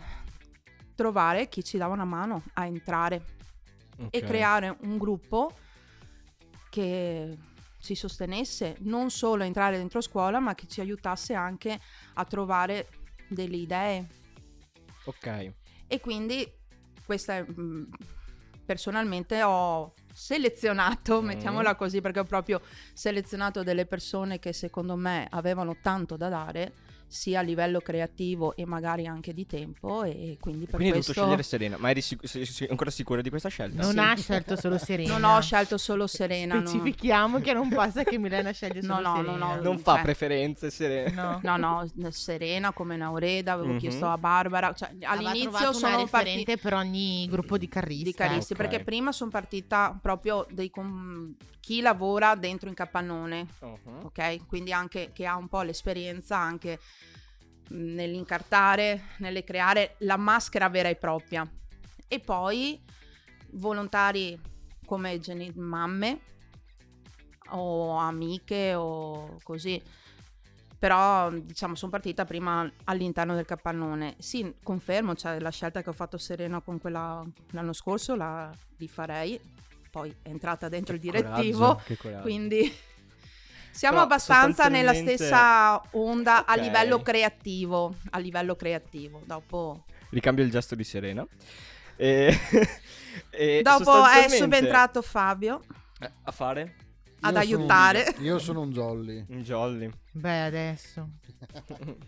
trovare 0.95 1.47
chi 1.47 1.63
ci 1.63 1.77
dava 1.77 1.93
una 1.93 2.05
mano 2.05 2.43
a 2.53 2.65
entrare 2.65 3.25
e 4.09 4.17
Ok. 4.17 4.23
creare 4.25 4.75
un 4.81 4.97
gruppo 4.97 5.51
che 6.69 7.37
ci 7.83 7.95
sostenesse 7.95 8.77
non 8.79 9.09
solo 9.11 9.43
a 9.43 9.45
entrare 9.45 9.75
dentro 9.77 9.99
scuola, 9.99 10.39
ma 10.39 10.55
che 10.55 10.67
ci 10.67 10.79
aiutasse 10.79 11.33
anche 11.33 11.77
a 12.13 12.23
trovare 12.23 12.87
delle 13.27 13.57
idee. 13.57 14.07
Ok. 15.03 15.51
E 15.87 15.99
quindi 15.99 16.49
questa 17.05 17.35
è, 17.35 17.45
mm, 17.45 17.83
personalmente 18.65 19.43
ho 19.43 19.93
selezionato, 20.13 21.21
Mm. 21.21 21.25
mettiamola 21.25 21.75
così, 21.75 21.99
perché 21.99 22.19
ho 22.19 22.23
proprio 22.23 22.61
selezionato 22.93 23.63
delle 23.63 23.85
persone 23.85 24.39
che 24.39 24.53
secondo 24.53 24.95
me 24.95 25.27
avevano 25.29 25.75
tanto 25.81 26.15
da 26.15 26.29
dare 26.29 26.73
sia 27.13 27.39
a 27.39 27.41
livello 27.43 27.79
creativo 27.79 28.55
e 28.55 28.65
magari 28.65 29.05
anche 29.05 29.33
di 29.33 29.45
tempo 29.45 30.03
e 30.03 30.37
quindi 30.39 30.65
per 30.65 30.75
Quindi 30.75 30.87
hai 30.87 31.01
questo 31.03 31.13
dovuto 31.13 31.13
scegliere 31.13 31.43
Serena. 31.43 31.77
Ma 31.77 31.89
eri 31.91 32.01
sic- 32.01 32.25
sei- 32.27 32.45
sei 32.45 32.67
ancora 32.69 32.89
sicura 32.89 33.21
di 33.21 33.29
questa 33.29 33.49
scelta? 33.49 33.81
Non 33.83 33.91
Sì. 33.91 33.99
ha 33.99 34.15
scelto 34.15 34.55
solo 34.55 34.77
Serena. 34.79 35.17
non 35.17 35.23
ho 35.35 35.39
scelto 35.41 35.77
solo 35.77 36.07
Serena. 36.07 36.55
no. 36.59 36.65
Specifichiamo 36.67 37.39
che 37.39 37.53
non 37.53 37.69
passa 37.69 38.03
che 38.03 38.17
Milena 38.17 38.51
sceglie 38.51 38.81
No, 38.81 38.95
solo 38.95 39.07
no, 39.09 39.15
Serena. 39.17 39.37
no, 39.37 39.55
no. 39.55 39.61
Non 39.61 39.77
fa 39.79 39.93
Cioè- 39.93 40.03
preferenze, 40.03 40.69
Serena. 40.71 41.39
No. 41.43 41.55
No, 41.57 41.87
no, 41.93 42.11
Serena 42.11 42.71
come 42.73 42.95
Naureda, 42.97 43.53
avevo 43.53 43.73
Mhm. 43.73 43.77
chiesto 43.79 44.07
a 44.07 44.17
Barbara, 44.17 44.73
cioè 44.73 44.89
all'inizio 45.01 45.71
sono 45.73 46.05
partita 46.07 46.55
per 46.57 46.73
ogni 46.73 47.27
gruppo 47.29 47.57
di 47.57 47.67
carristi. 47.67 48.03
di 48.03 48.13
caristi 48.13 48.53
Ok. 48.53 48.59
perché 48.59 48.83
prima 48.83 49.11
sono 49.11 49.29
partita 49.29 49.97
proprio 50.01 50.45
dei 50.49 50.69
com- 50.69 51.35
chi 51.59 51.79
lavora 51.79 52.35
dentro 52.35 52.67
in 52.67 52.75
capannone, 52.75 53.47
Uh-huh. 53.59 54.05
ok? 54.05 54.47
Quindi 54.47 54.73
anche 54.73 55.11
che 55.13 55.25
ha 55.25 55.35
un 55.37 55.47
po' 55.47 55.61
l'esperienza 55.61 56.37
anche 56.37 56.79
nell'incartare, 57.69 59.09
nelle 59.17 59.43
creare 59.43 59.95
la 59.99 60.17
maschera 60.17 60.69
vera 60.69 60.89
e 60.89 60.95
propria. 60.95 61.49
E 62.07 62.19
poi 62.19 62.81
volontari 63.51 64.39
come 64.85 65.19
geni- 65.19 65.51
mamme 65.55 66.19
o 67.49 67.95
amiche 67.95 68.73
o 68.75 69.37
così. 69.43 69.81
Però 70.77 71.31
diciamo 71.31 71.75
sono 71.75 71.91
partita 71.91 72.25
prima 72.25 72.69
all'interno 72.85 73.35
del 73.35 73.45
capannone. 73.45 74.15
Sì, 74.19 74.53
confermo, 74.61 75.15
cioè 75.15 75.39
la 75.39 75.49
scelta 75.49 75.81
che 75.81 75.89
ho 75.89 75.93
fatto 75.93 76.17
Serena 76.17 76.59
con 76.59 76.79
quella 76.79 77.23
l'anno 77.51 77.73
scorso 77.73 78.15
la 78.15 78.51
rifarei. 78.77 79.39
Poi 79.89 80.13
è 80.21 80.27
entrata 80.27 80.67
dentro 80.67 80.95
il 80.95 80.99
direttivo. 80.99 81.59
Coraggio, 81.59 81.83
che 81.85 81.97
coraggio. 81.97 82.21
Quindi 82.23 82.73
siamo 83.73 83.95
Però 83.95 84.05
abbastanza 84.05 84.67
nella 84.69 84.93
sostanzialmente- 84.93 85.25
stessa 85.25 85.81
onda 85.91 86.45
a 86.45 86.53
Ok. 86.53 86.61
livello 86.61 87.01
creativo. 87.01 87.95
A 88.11 88.19
livello 88.19 88.55
creativo. 88.55 89.21
Dopo, 89.25 89.83
Ricambio 90.11 90.43
il 90.43 90.51
gesto 90.51 90.75
di 90.75 90.83
Serena. 90.83 91.25
E, 91.95 92.37
e 93.29 93.61
dopo 93.63 93.81
è 93.81 93.83
sostanzialmente- 93.83 94.37
subentrato 94.37 95.01
Fabio 95.01 95.61
Eh, 95.99 96.11
A 96.23 96.31
fare? 96.31 96.75
Ad 97.25 97.35
Io 97.35 97.41
sono 97.41 97.63
un- 97.63 97.71
aiutare. 97.71 98.15
io 98.19 98.39
sono 98.39 98.61
un 98.61 98.71
jolly. 98.71 99.25
Un 99.29 99.41
jolly. 99.43 99.89
Beh, 100.11 100.41
adesso. 100.43 101.09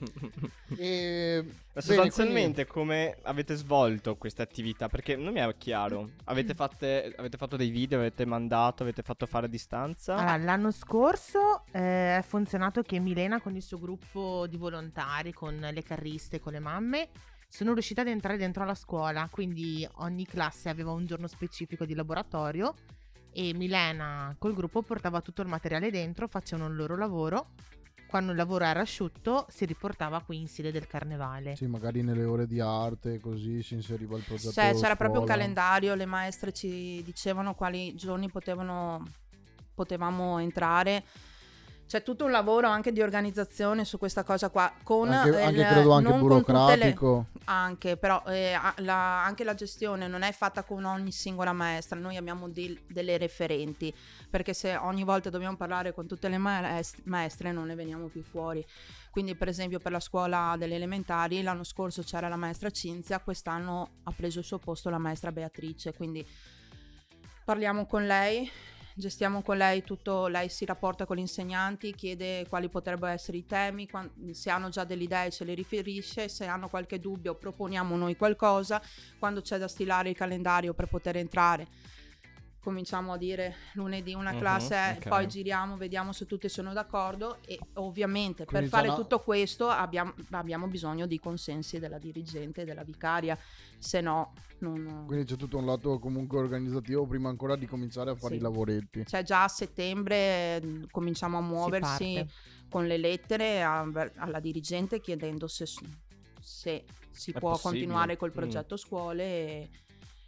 E 0.78 1.42
Ma 1.44 1.52
bene, 1.52 1.82
sostanzialmente 1.82 2.66
come 2.66 3.18
avete 3.24 3.56
svolto 3.56 4.16
questa 4.18 4.44
attività? 4.44 4.88
Perché 4.90 5.16
non 5.16 5.34
mi 5.34 5.40
è 5.40 5.56
chiaro. 5.58 6.10
Avete, 6.26 6.54
fatte- 6.54 7.14
avete 7.18 7.38
fatto 7.38 7.56
dei 7.56 7.70
video, 7.70 8.00
avete 8.00 8.26
mandato, 8.26 8.84
avete 8.84 9.02
fatto 9.02 9.26
fare 9.26 9.46
a 9.46 9.50
distanza? 9.50 10.16
Allora, 10.16 10.38
l'anno 10.38 10.72
scorso 10.72 11.64
eh, 11.72 12.18
è 12.18 12.24
funzionato 12.26 12.82
che 12.82 13.00
Milena 13.00 13.40
con 13.42 13.56
il 13.56 13.62
suo 13.62 13.80
gruppo 13.80 14.48
di 14.48 14.58
volontari, 14.58 15.32
con 15.34 15.56
le 15.56 15.84
carriste, 15.84 16.40
con 16.40 16.54
le 16.54 16.60
mamme, 16.60 17.10
sono 17.48 17.74
riuscita 17.74 18.02
ad 18.02 18.08
entrare 18.08 18.38
dentro 18.38 18.66
la 18.66 18.76
scuola, 18.76 19.28
quindi 19.32 19.88
ogni 19.98 20.26
classe 20.26 20.68
aveva 20.70 20.92
un 20.92 21.06
giorno 21.06 21.28
specifico 21.28 21.86
di 21.86 21.94
laboratorio 21.94 22.74
e 23.36 23.54
Milena 23.54 24.34
col 24.40 24.54
gruppo 24.54 24.82
portava 24.82 25.20
tutto 25.20 25.42
il 25.42 25.50
materiale 25.50 25.92
dentro, 25.92 26.28
facevano 26.28 26.70
il 26.70 26.76
loro 26.76 26.96
lavoro. 26.96 27.50
Quando 28.08 28.32
il 28.32 28.38
lavoro 28.38 28.64
era 28.64 28.80
asciutto 28.80 29.46
si 29.50 29.66
riportava 29.66 30.22
qui 30.22 30.40
in 30.40 30.48
sede 30.48 30.72
del 30.72 30.88
carnevale. 30.88 31.56
Sì, 31.58 31.66
magari 31.66 32.02
nelle 32.02 32.24
ore 32.24 32.48
di 32.48 32.62
arte 32.62 33.20
così 33.20 33.62
si 33.62 33.74
inseriva 33.74 34.16
il 34.16 34.24
progetto. 34.24 34.54
Cioè, 34.54 34.74
c'era 34.74 34.96
proprio 34.96 35.20
un 35.20 35.26
scuola. 35.26 35.42
calendario, 35.42 35.96
le 35.96 36.06
maestre 36.06 36.54
ci 36.54 37.04
dicevano 37.04 37.56
quali 37.56 37.94
giorni 37.96 38.30
potevano, 38.30 39.06
potevamo 39.74 40.40
entrare. 40.40 41.04
C'è 41.88 42.02
tutto 42.02 42.26
un 42.26 42.32
lavoro 42.32 42.68
anche 42.68 42.92
di 42.92 43.02
organizzazione 43.02 43.86
su 43.86 44.00
questa 44.00 44.24
cosa 44.24 44.50
qua. 44.50 44.74
Con 44.82 45.12
Anche, 45.12 45.40
anche 45.42 45.60
il- 45.62 45.68
credo 45.68 45.92
anche 45.92 46.06
tutte 46.06 46.18
le- 46.18 46.22
burocratico. 46.28 47.26
Anche, 47.46 47.96
però 47.96 48.24
eh, 48.26 48.54
la, 48.78 49.24
anche 49.24 49.44
la 49.44 49.54
gestione 49.54 50.08
non 50.08 50.24
è 50.24 50.32
fatta 50.32 50.64
con 50.64 50.84
ogni 50.84 51.12
singola 51.12 51.54
maestra, 51.54 51.98
noi 52.00 52.18
abbiamo 52.18 52.50
del- 52.50 52.82
delle 52.88 53.18
referenti, 53.20 53.94
perché 54.30 54.56
se 54.56 54.76
ogni 54.78 55.04
volta 55.04 55.30
dobbiamo 55.30 55.56
parlare 55.56 55.94
con 55.94 56.08
tutte 56.08 56.28
le 56.28 56.40
maest- 56.40 57.02
maestre 57.04 57.52
non 57.52 57.68
ne 57.68 57.76
veniamo 57.76 58.08
più 58.08 58.24
fuori. 58.24 58.66
Quindi 59.12 59.36
per 59.36 59.48
esempio 59.48 59.80
per 59.80 59.92
la 59.92 60.00
scuola 60.00 60.56
delle 60.58 60.76
elementari 60.76 61.44
l'anno 61.44 61.64
scorso 61.64 62.02
c'era 62.02 62.28
la 62.28 62.36
maestra 62.36 62.72
Cinzia, 62.72 63.20
quest'anno 63.20 63.90
ha 64.04 64.12
preso 64.12 64.40
il 64.40 64.46
suo 64.46 64.58
posto 64.58 64.90
la 64.90 64.98
maestra 64.98 65.32
Beatrice, 65.32 65.94
quindi 65.94 66.26
parliamo 67.46 67.86
con 67.86 68.06
lei. 68.08 68.50
Gestiamo 68.98 69.42
con 69.42 69.58
lei 69.58 69.84
tutto, 69.84 70.28
lei 70.28 70.48
si 70.48 70.64
rapporta 70.64 71.06
con 71.06 71.18
gli 71.18 71.20
insegnanti, 71.20 71.94
chiede 71.94 72.48
quali 72.48 72.70
potrebbero 72.70 73.12
essere 73.12 73.36
i 73.36 73.46
temi, 73.46 73.90
se 74.32 74.50
hanno 74.50 74.70
già 74.70 74.86
delle 74.86 75.04
idee 75.04 75.32
ce 75.32 75.44
le 75.44 75.54
riferisce, 75.54 76.30
se 76.30 76.46
hanno 76.46 76.70
qualche 76.70 77.02
dubbio 77.02 77.36
proponiamo 77.36 77.98
noi 77.98 78.16
qualcosa, 78.16 78.82
quando 79.20 79.42
c'è 79.42 79.58
da 79.58 79.68
stilare 79.68 80.12
il 80.12 80.16
calendario 80.16 80.74
per 80.74 80.88
poter 80.88 81.18
entrare 81.18 81.68
cominciamo 82.70 83.14
a 83.14 83.18
dire 83.18 83.54
lunedì 83.74 84.16
una 84.16 84.32
Mhm, 84.32 84.40
classe, 84.40 84.96
ok. 84.98 85.08
poi 85.08 85.28
giriamo, 85.28 85.78
vediamo 85.78 86.12
se 86.14 86.26
tutti 86.26 86.50
sono 86.50 86.74
d'accordo 86.74 87.38
e 87.46 87.60
ovviamente 87.74 88.44
Quindi 88.44 88.68
per 88.68 88.80
fare 88.80 88.88
no- 88.88 88.96
tutto 88.96 89.20
questo 89.20 89.70
abbiamo, 89.70 90.16
abbiamo 90.32 90.66
bisogno 90.68 91.06
di 91.06 91.20
consensi 91.20 91.78
della 91.78 92.00
dirigente 92.00 92.62
e 92.62 92.66
della 92.66 92.84
vicaria, 92.84 93.38
se 93.78 94.02
no 94.02 94.34
non... 94.60 95.04
Quindi 95.06 95.26
c'è 95.26 95.36
tutto 95.36 95.60
un 95.60 95.68
lato 95.68 96.00
comunque 96.00 96.40
organizzativo 96.40 97.06
prima 97.06 97.30
ancora 97.30 97.56
di 97.56 97.68
cominciare 97.68 98.10
a 98.10 98.16
fare 98.16 98.34
Sì. 98.34 98.40
i 98.40 98.44
lavoretti. 98.44 99.06
Cioè 99.06 99.22
già 99.22 99.44
a 99.44 99.48
settembre 99.48 100.16
eh, 100.16 100.88
cominciamo 100.90 101.38
a 101.38 101.42
muoversi 101.42 102.26
con 102.68 102.88
le 102.88 102.98
lettere 102.98 103.62
a- 103.62 103.88
alla 104.16 104.40
dirigente 104.40 105.00
chiedendo 105.00 105.46
se, 105.48 105.68
se 106.42 106.84
si 107.12 107.30
È 107.32 107.38
può 107.40 107.52
possibile. 107.52 107.62
continuare 107.62 108.18
col 108.18 108.32
Mm. 108.32 108.34
progetto 108.34 108.76
scuole 108.76 109.24
e, 109.24 109.70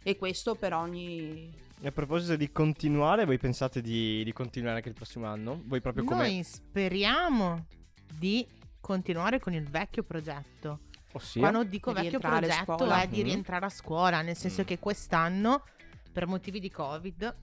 e 0.04 0.16
questo 0.16 0.54
per 0.54 0.72
ogni... 0.72 1.66
E 1.80 1.86
a 1.86 1.92
proposito 1.92 2.34
di 2.34 2.50
continuare, 2.50 3.24
voi 3.24 3.38
pensate 3.38 3.80
di, 3.80 4.24
di 4.24 4.32
continuare 4.32 4.76
anche 4.76 4.88
il 4.88 4.94
prossimo 4.94 5.26
anno? 5.26 5.62
Voi 5.64 5.80
proprio 5.80 6.02
come... 6.04 6.22
Noi 6.22 6.42
speriamo 6.42 7.66
di 8.12 8.44
continuare 8.80 9.38
con 9.38 9.52
il 9.52 9.68
vecchio 9.68 10.02
progetto. 10.02 10.80
Ossia? 11.12 11.40
Quando 11.40 11.62
dico 11.62 11.92
Di 11.92 12.02
vecchio 12.02 12.18
progetto 12.18 12.84
è 12.90 13.06
di 13.06 13.18
Mhm. 13.18 13.24
rientrare 13.24 13.64
a 13.66 13.68
scuola, 13.68 14.22
nel 14.22 14.36
senso 14.36 14.62
Mm. 14.62 14.64
che 14.64 14.78
quest'anno, 14.80 15.62
per 16.12 16.26
motivi 16.26 16.58
di 16.58 16.70
Covid, 16.70 17.36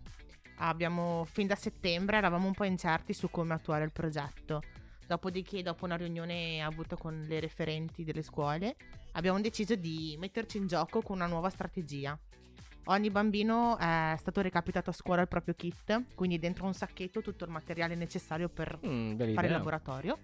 abbiamo 0.57 1.23
fin 1.25 1.47
da 1.47 1.55
settembre 1.55 2.17
eravamo 2.17 2.47
un 2.47 2.53
po' 2.53 2.65
incerti 2.65 3.13
su 3.13 3.29
come 3.31 3.53
attuare 3.53 3.85
il 3.85 3.91
progetto. 3.93 4.61
Dopodiché, 5.07 5.61
dopo 5.61 5.85
una 5.85 5.95
riunione 5.95 6.61
avuta 6.61 6.97
con 6.97 7.23
le 7.25 7.39
referenti 7.39 8.03
delle 8.03 8.21
scuole, 8.23 8.75
abbiamo 9.13 9.39
deciso 9.39 9.75
di 9.75 10.15
metterci 10.19 10.57
in 10.57 10.67
gioco 10.67 11.01
con 11.01 11.15
una 11.17 11.27
nuova 11.27 11.49
strategia. 11.49 12.17
Ogni 12.87 13.09
bambino 13.09 13.77
è 13.79 14.15
stato 14.19 14.41
recapitato 14.41 14.91
a 14.91 14.93
scuola 14.93 15.21
il 15.21 15.27
proprio 15.27 15.55
kit, 15.55 16.03
quindi 16.13 16.37
dentro 16.37 16.65
un 16.65 16.73
sacchetto 16.73 17.21
tutto 17.21 17.43
il 17.45 17.49
materiale 17.51 17.95
necessario 17.95 18.47
per 18.47 18.77
Mm, 18.85 19.17
fare 19.17 19.23
il 19.31 19.33
idea. 19.37 19.49
laboratorio 19.49 20.19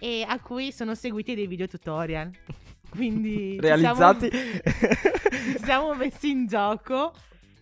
e 0.00 0.24
a 0.26 0.40
cui 0.40 0.72
sono 0.72 0.94
seguiti 0.94 1.34
dei 1.34 1.46
video 1.46 1.66
tutorial. 1.68 2.30
Quindi 2.90 3.58
Realizzati... 3.60 4.30
siamo, 4.30 5.58
siamo 5.62 5.94
messi 5.94 6.30
in 6.30 6.46
gioco 6.46 7.12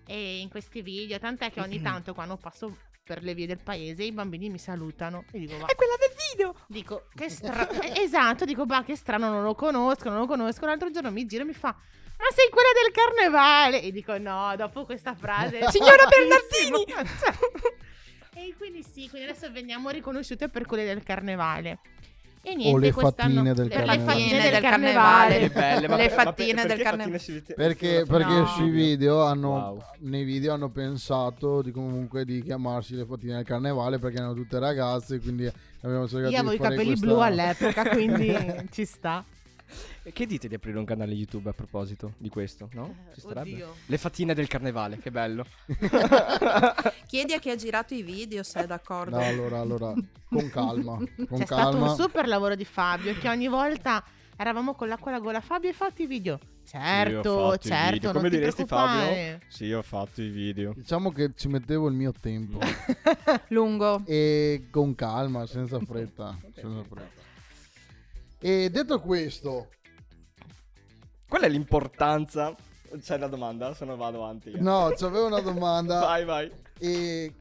e 0.07 0.39
in 0.41 0.49
questi 0.49 0.83
video, 0.83 1.19
tant'è 1.19 1.51
che 1.51 1.61
ogni 1.61 1.81
tanto 1.83 2.15
quando 2.15 2.37
passo 2.37 2.77
per 3.03 3.23
le 3.23 3.35
vie 3.35 3.47
del 3.47 3.59
paese 3.59 4.03
i 4.05 4.13
bambini 4.13 4.49
mi 4.51 4.59
salutano 4.59 5.25
e 5.33 5.39
dico 5.41 5.59
va. 5.59 5.67
È 5.67 5.75
quella 5.75 5.95
del 5.99 6.17
video! 6.33 6.55
Dico 6.69 7.09
che 7.15 7.29
strano. 7.31 7.69
esatto, 7.97 8.45
dico 8.47 8.65
bah 8.67 8.83
che 8.85 8.97
strano, 8.97 9.29
non 9.29 9.43
lo 9.43 9.55
conosco, 9.55 10.09
non 10.09 10.21
lo 10.21 10.27
conosco. 10.27 10.65
L'altro 10.65 10.91
giorno 10.91 11.11
mi 11.11 11.27
gira 11.27 11.43
e 11.43 11.47
mi 11.47 11.53
fa 11.55 11.75
ma 12.19 12.27
sei 12.35 12.49
quella 12.51 12.69
del 12.83 12.93
carnevale? 12.93 13.83
E 13.83 13.93
dico 13.93 14.17
no, 14.19 14.55
dopo 14.57 14.85
questa 14.85 15.15
frase 15.15 15.61
Signora. 15.71 16.05
Bernardini! 16.09 16.85
E 18.39 18.55
quindi 18.59 18.83
sì, 18.83 19.09
quindi 19.09 19.29
adesso 19.31 19.51
veniamo 19.51 19.89
riconosciute 19.89 20.51
per 20.51 20.67
quelle 20.67 20.85
del 20.85 21.03
carnevale. 21.03 21.79
E 22.43 22.53
O 22.53 22.55
niente, 22.55 22.81
le 22.81 22.93
quest'anno 22.93 23.33
fattine 23.43 23.55
del 23.55 23.69
per 23.69 23.79
le 23.79 23.87
carnevale. 23.87 24.13
fattine 24.13 24.51
Del 24.51 24.61
carnevale. 24.61 24.61
carnevale. 24.61 25.39
Che 25.39 25.49
belle, 25.49 25.89
ma 25.89 25.97
Le 25.97 26.09
fattine 26.11 26.53
perché 26.53 26.69
del 26.69 26.85
fattine 26.85 27.03
carne- 27.03 27.19
si 27.19 27.33
vede- 27.33 27.55
Perché, 27.55 28.05
sulla 28.05 28.19
perché 28.19 28.33
No. 28.35 28.47
sui 28.49 28.69
video 28.71 29.23
hanno 29.25 29.49
Wow. 29.49 29.83
nei 30.01 30.25
video 30.25 30.53
hanno 30.53 30.69
pensato 30.69 31.63
di 31.63 31.71
comunque 31.73 32.27
di 32.27 32.43
chiamarsi 32.43 32.95
le 32.95 33.07
fattine 33.07 33.37
del 33.37 33.45
carnevale 33.47 33.99
perché 33.99 34.19
erano 34.19 34.35
tutte 34.35 34.59
ragazze 34.59 35.19
quindi 35.19 35.51
abbiamo 35.81 36.07
cercato 36.07 36.31
Io 36.33 36.39
avevo 36.39 36.51
di 36.51 36.57
i 36.57 36.59
fare 36.59 36.71
capelli 36.75 36.89
questa- 36.91 37.07
blu 37.07 37.19
all'epoca, 37.19 37.89
quindi 37.89 38.69
ci 38.71 38.85
sta. 38.85 39.25
E 40.07 40.13
che 40.13 40.25
dite 40.25 40.47
di 40.47 40.55
aprire 40.55 40.79
un 40.79 40.85
canale 40.85 41.15
YouTube 41.15 41.49
a 41.51 41.53
proposito 41.53 42.13
di 42.19 42.29
questo? 42.29 42.69
No? 42.75 42.95
Eh, 43.11 43.15
Ci 43.15 43.21
starebbe? 43.23 43.53
oddio. 43.55 43.75
Le 43.87 43.99
fatine 43.99 44.35
del 44.35 44.47
carnevale, 44.47 44.99
che 44.99 45.11
bello. 45.11 45.45
Chiedi 47.09 47.33
a 47.33 47.41
chi 47.41 47.51
ha 47.51 47.57
girato 47.57 47.93
i 47.93 48.03
video 48.03 48.45
se 48.45 48.61
è 48.61 48.67
d'accordo. 48.67 49.17
No, 49.17 49.25
allora, 49.25 49.59
allora, 49.59 49.93
con 50.29 50.49
calma, 50.49 50.95
con 51.27 51.39
C'è 51.39 51.45
stato 51.45 51.71
calma. 51.73 51.91
un 51.91 51.97
super 51.97 52.29
lavoro 52.29 52.55
di 52.55 52.65
Fabio 52.65 53.15
che 53.19 53.29
ogni 53.29 53.49
volta 53.49 54.05
eravamo 54.37 54.75
con 54.77 54.87
l'acqua 54.87 55.11
alla 55.11 55.19
gola. 55.19 55.41
Fabio, 55.41 55.71
hai 55.71 55.75
fatto 55.75 56.01
i 56.03 56.07
video? 56.07 56.39
Certo, 56.65 57.31
ho 57.31 57.51
fatto 57.51 57.67
i 57.67 57.71
certo. 57.71 58.13
Come 58.13 58.31
ti 58.31 58.37
diresti, 58.37 58.65
preoccupare. 58.65 59.41
Sì, 59.49 59.73
ho 59.73 59.83
fatto 59.83 60.23
i 60.23 60.29
video. 60.29 60.73
Diciamo 60.73 61.11
che 61.11 61.33
ci 61.35 61.49
mettevo 61.49 61.89
il 61.89 61.95
mio 61.95 62.13
tempo 62.13 62.61
Lungo. 63.49 64.05
e 64.07 64.69
con 64.71 64.95
calma, 64.95 65.47
senza 65.47 65.81
fretta, 65.81 66.39
senza 66.55 66.85
fretta. 66.85 67.25
E 68.39 68.71
detto 68.71 69.01
questo, 69.01 69.71
Qual 71.29 71.43
è 71.43 71.49
l'importanza? 71.49 72.55
C'è 73.01 73.19
la 73.19 73.27
domanda? 73.27 73.75
Se 73.75 73.85
no 73.85 73.97
vado 73.97 74.23
avanti. 74.23 74.51
io. 74.51 74.63
no, 74.63 74.93
c'avevo 74.97 75.27
una 75.27 75.41
domanda. 75.41 76.01
Vai, 76.01 76.25
vai. 76.25 76.51
E 76.79 77.33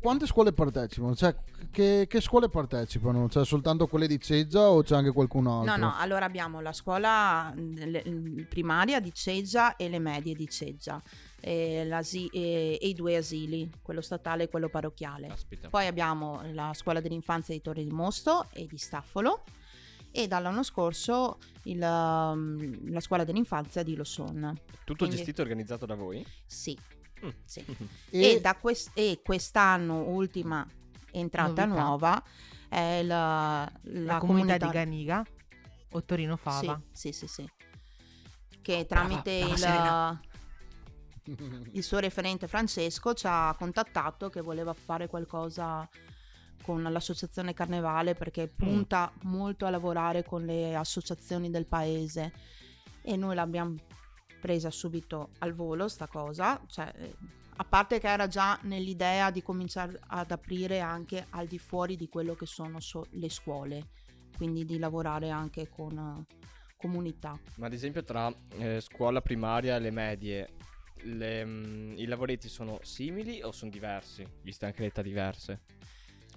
quante 0.00 0.26
scuole 0.26 0.52
partecipano? 0.52 1.14
Cioè, 1.14 1.34
che, 1.70 2.06
che 2.08 2.20
scuole 2.20 2.48
partecipano? 2.48 3.28
Cioè, 3.28 3.44
soltanto 3.44 3.86
quelle 3.86 4.06
di 4.06 4.18
Ceggia 4.20 4.70
o 4.70 4.82
c'è 4.82 4.94
anche 4.96 5.10
qualcun 5.10 5.46
altro? 5.46 5.76
No, 5.76 5.86
no, 5.88 5.94
allora 5.98 6.24
abbiamo 6.24 6.60
la 6.60 6.72
scuola 6.72 7.52
le- 7.54 8.46
primaria 8.48 9.00
di 9.00 9.12
Ceggia 9.12 9.76
e 9.76 9.88
le 9.88 9.98
medie 9.98 10.34
di 10.34 10.48
Ceggia 10.48 11.02
e, 11.40 11.86
e- 11.86 12.78
e 12.80 12.88
i 12.88 12.94
due 12.94 13.16
asili, 13.16 13.70
quello 13.82 14.00
statale 14.00 14.44
e 14.44 14.48
quello 14.48 14.68
parrocchiale. 14.68 15.26
Aspetta. 15.26 15.68
Poi 15.68 15.86
abbiamo 15.86 16.40
la 16.52 16.72
scuola 16.74 17.00
dell'infanzia 17.00 17.54
di 17.54 17.60
Torre 17.60 17.82
di 17.82 17.90
Mosto 17.90 18.46
e 18.52 18.66
di 18.66 18.78
Staffolo 18.78 19.42
e 20.12 20.26
dall'anno 20.26 20.62
scorso 20.62 21.38
il, 21.64 21.80
um, 21.82 22.90
la 22.92 23.00
scuola 23.00 23.24
dell'infanzia 23.24 23.82
di 23.82 23.94
Losson. 23.96 24.52
Tutto 24.84 24.94
quindi- 25.04 25.16
gestito 25.16 25.40
e 25.40 25.44
organizzato 25.44 25.86
da 25.86 25.94
voi? 25.94 26.24
Sì, 26.46 26.76
Mm. 27.24 27.28
sì. 27.44 27.64
E, 28.10 28.36
E, 28.36 28.40
da 28.40 28.56
quest- 28.56 28.90
e 28.94 29.20
quest'anno, 29.22 30.08
ultima 30.08 30.66
entrata 31.12 31.64
Novità. 31.66 31.82
nuova, 31.82 32.22
è 32.68 33.02
la, 33.02 33.70
La, 33.82 34.18
comunità, 34.18 34.56
di 34.56 34.68
Ganiga 34.72 35.22
o 35.92 36.02
Torino 36.04 36.36
Fava. 36.36 36.80
Sì, 36.92 37.12
sì, 37.12 37.26
sì, 37.26 37.42
sì. 37.42 37.50
Che 38.62 38.86
tramite 38.86 39.38
brava 39.40 39.52
il, 39.52 39.58
Serena. 39.58 40.20
il 41.72 41.82
suo 41.82 41.98
referente 41.98 42.46
Francesco 42.48 43.12
ci 43.14 43.26
ha 43.28 43.54
contattato 43.58 44.28
che 44.30 44.40
voleva 44.40 44.72
fare 44.74 45.06
qualcosa 45.08 45.88
con 46.62 46.82
l'associazione 46.82 47.54
Carnevale 47.54 48.14
perché 48.14 48.48
punta 48.48 49.12
molto 49.22 49.66
a 49.66 49.70
lavorare 49.70 50.24
con 50.24 50.44
le 50.44 50.74
associazioni 50.74 51.50
del 51.50 51.66
paese 51.66 52.32
e 53.02 53.16
noi 53.16 53.34
l'abbiamo 53.34 53.76
presa 54.40 54.70
subito 54.70 55.30
al 55.38 55.52
volo 55.52 55.88
sta 55.88 56.06
cosa, 56.06 56.60
cioè 56.66 56.92
eh, 56.96 57.14
a 57.56 57.64
parte 57.64 58.00
che 58.00 58.08
era 58.08 58.26
già 58.26 58.58
nell'idea 58.62 59.30
di 59.30 59.42
cominciare 59.42 60.00
ad 60.08 60.30
aprire 60.30 60.80
anche 60.80 61.26
al 61.30 61.46
di 61.46 61.58
fuori 61.58 61.96
di 61.96 62.08
quello 62.08 62.34
che 62.34 62.46
sono 62.46 62.80
so- 62.80 63.06
le 63.10 63.28
scuole, 63.28 63.88
quindi 64.36 64.64
di 64.64 64.78
lavorare 64.78 65.28
anche 65.28 65.68
con 65.68 65.96
eh, 65.96 66.36
comunità. 66.76 67.38
Ma 67.56 67.66
ad 67.66 67.74
esempio 67.74 68.02
tra 68.02 68.32
eh, 68.56 68.80
scuola 68.80 69.20
primaria 69.20 69.76
e 69.76 69.80
le 69.80 69.90
medie, 69.90 70.48
le, 71.02 71.44
mm, 71.44 71.98
i 71.98 72.06
lavoretti 72.06 72.48
sono 72.48 72.78
simili 72.82 73.42
o 73.42 73.52
sono 73.52 73.70
diversi, 73.70 74.26
viste 74.42 74.64
anche 74.64 74.80
le 74.80 74.86
età 74.86 75.02
diverse? 75.02 75.60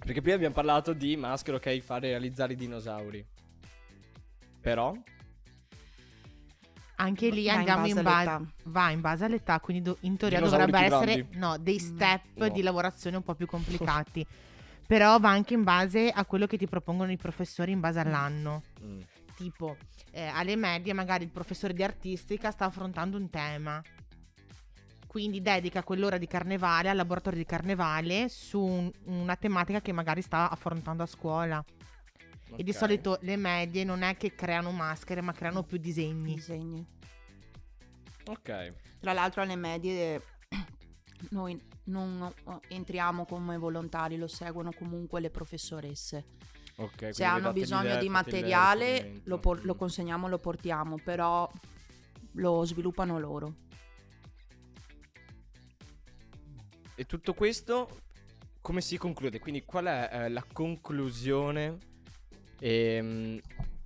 Perché 0.04 0.20
prima 0.20 0.36
abbiamo 0.36 0.54
parlato 0.54 0.92
di 0.92 1.16
maschera, 1.16 1.56
ok, 1.56 1.78
fare 1.80 2.08
realizzare 2.08 2.52
i 2.52 2.56
dinosauri. 2.56 3.24
Però, 4.60 4.94
Anche 6.96 7.28
lì 7.30 7.46
Va 7.46 7.52
in 7.52 7.58
andiamo 7.58 7.86
in 7.86 7.94
base 7.94 8.02
base, 8.04 8.28
all'età. 8.30 8.52
va 8.64 8.90
in 8.90 9.00
base 9.00 9.24
all'età, 9.24 9.60
quindi 9.60 9.82
do- 9.82 9.96
in 10.02 10.16
teoria 10.16 10.38
Dinosauri 10.38 10.70
dovrebbe 10.70 10.94
essere 10.94 11.26
no, 11.32 11.58
dei 11.58 11.74
Mm. 11.74 11.78
step 11.78 12.22
No. 12.34 12.48
di 12.50 12.62
lavorazione 12.62 13.16
un 13.16 13.22
po' 13.24 13.34
più 13.34 13.46
complicati. 13.46 14.24
Però 14.86 15.18
va 15.18 15.30
anche 15.30 15.54
in 15.54 15.64
base 15.64 16.08
a 16.10 16.24
quello 16.24 16.46
che 16.46 16.56
ti 16.56 16.68
propongono 16.68 17.10
i 17.10 17.16
professori 17.16 17.72
in 17.72 17.80
base 17.80 17.98
all'anno. 17.98 18.62
mm, 18.82 19.00
Tipo, 19.34 19.76
eh, 20.12 20.26
alle 20.26 20.54
medie 20.54 20.92
magari 20.92 21.24
il 21.24 21.30
professore 21.30 21.74
di 21.74 21.82
artistica 21.82 22.52
sta 22.52 22.66
affrontando 22.66 23.16
un 23.16 23.28
tema. 23.28 23.82
Quindi 25.14 25.40
dedica 25.40 25.84
quell'ora 25.84 26.18
di 26.18 26.26
carnevale 26.26 26.88
al 26.88 26.96
laboratorio 26.96 27.38
di 27.38 27.44
carnevale 27.44 28.28
su 28.28 28.58
un- 28.60 28.90
una 29.04 29.36
tematica 29.36 29.80
che 29.80 29.92
magari 29.92 30.22
sta 30.22 30.50
affrontando 30.50 31.04
a 31.04 31.06
scuola. 31.06 31.64
E 32.56 32.64
di 32.64 32.72
solito 32.72 33.18
le 33.20 33.36
medie 33.36 33.84
non 33.84 34.02
è 34.02 34.16
che 34.16 34.34
creano 34.34 34.72
maschere, 34.72 35.20
ma 35.20 35.32
creano 35.32 35.62
più 35.62 35.78
disegni. 35.78 36.34
Disegni. 36.34 36.84
Ok. 38.26 38.72
Tra 38.98 39.12
l'altro 39.12 39.42
alle 39.42 39.54
medie 39.54 40.20
noi 41.30 41.62
non 41.84 42.34
entriamo 42.66 43.24
come 43.24 43.56
volontari, 43.56 44.16
lo 44.16 44.26
seguono 44.26 44.72
comunque 44.76 45.20
le 45.20 45.30
professoresse. 45.30 46.24
Ok, 46.78 47.10
Se 47.14 47.22
hanno 47.22 47.52
bisogno 47.52 47.98
di 47.98 48.08
materiale 48.08 49.20
lo, 49.26 49.38
por- 49.38 49.64
lo 49.64 49.74
Mm. 49.74 49.78
consegniamo, 49.78 50.26
lo 50.26 50.40
portiamo, 50.40 50.96
però 50.98 51.48
lo 52.32 52.64
sviluppano 52.64 53.20
loro. 53.20 53.62
E 56.96 57.06
tutto 57.06 57.34
questo 57.34 58.02
come 58.60 58.80
si 58.80 58.96
conclude? 58.96 59.40
Quindi 59.40 59.64
qual 59.64 59.84
è 59.84 60.08
eh, 60.10 60.28
la 60.30 60.42
conclusione 60.42 61.76
ehm, 62.60 63.38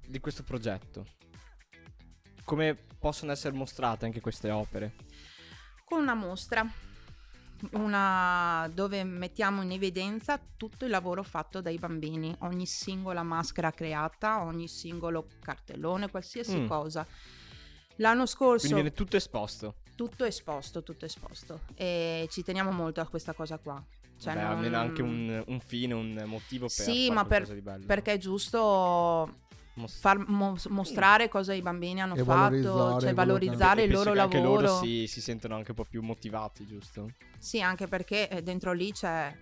di 0.07 0.21
questo 0.21 0.45
progetto? 0.45 1.05
Come 2.45 2.77
possono 2.99 3.33
essere 3.33 3.57
mostrate 3.57 4.05
anche 4.05 4.21
queste 4.21 4.51
opere? 4.51 4.95
Con 5.85 6.03
una 6.03 6.15
mostra 6.15 6.65
una 7.73 8.71
dove 8.73 9.03
mettiamo 9.03 9.63
in 9.63 9.73
evidenza 9.73 10.41
tutto 10.57 10.85
il 10.85 10.93
lavoro 10.93 11.25
fatto 11.25 11.61
dai 11.61 11.77
bambini, 11.77 12.33
ogni 12.41 12.67
singola 12.67 13.25
maschera 13.25 13.73
creata, 13.73 14.43
ogni 14.43 14.69
singolo 14.69 15.27
cartellone, 15.41 16.09
qualsiasi 16.09 16.61
Mm. 16.61 16.67
cosa. 16.69 17.05
L'anno 17.97 18.27
scorso 18.27 18.67
Quindi 18.67 18.83
viene 18.83 18.93
tutto 18.97 19.17
esposto. 19.17 19.75
Tutto 19.99 20.25
esposto, 20.25 20.85
tutto 20.85 21.07
esposto 21.07 21.63
e 21.75 22.29
ci 22.31 22.45
teniamo 22.45 22.71
molto 22.71 23.01
a 23.01 23.07
questa 23.09 23.33
cosa 23.35 23.59
qua. 23.59 23.83
Cioè 24.17 24.35
Beh, 24.35 24.41
non- 24.43 24.51
almeno 24.53 24.79
anche 24.79 25.03
un, 25.03 25.43
un 25.45 25.59
fine, 25.61 25.93
un 25.93 26.23
motivo 26.27 26.67
per 26.67 26.71
Sì, 26.87 27.07
fare 27.07 27.11
ma 27.15 27.21
per- 27.23 27.29
qualcosa 27.29 27.55
di 27.55 27.61
bello. 27.61 27.85
perché 27.85 28.13
è 28.13 28.19
giusto 28.19 29.35
Mos- 29.75 29.99
far 29.99 30.19
mo- 30.29 30.57
mostrare 30.69 31.29
cosa 31.29 31.53
i 31.53 31.63
bambini 31.63 32.01
hanno 32.01 32.15
E 32.15 32.19
fatto, 32.19 32.33
valorizzare 32.33 33.01
cioè 33.01 33.15
valorizzare 33.15 33.83
il 33.83 33.91
loro 33.91 34.13
che 34.13 34.19
anche 34.21 34.39
lavoro. 34.41 34.61
loro 34.61 34.79
si, 34.79 35.07
si 35.09 35.21
sentono 35.21 35.57
anche 35.57 35.71
un 35.73 35.77
po' 35.77 35.85
più 35.85 36.01
motivati, 36.03 36.65
giusto? 36.65 37.11
Sì, 37.37 37.61
anche 37.61 37.89
perché 37.89 38.29
eh, 38.29 38.41
dentro 38.43 38.73
lì 38.73 38.93
c'è, 38.93 39.37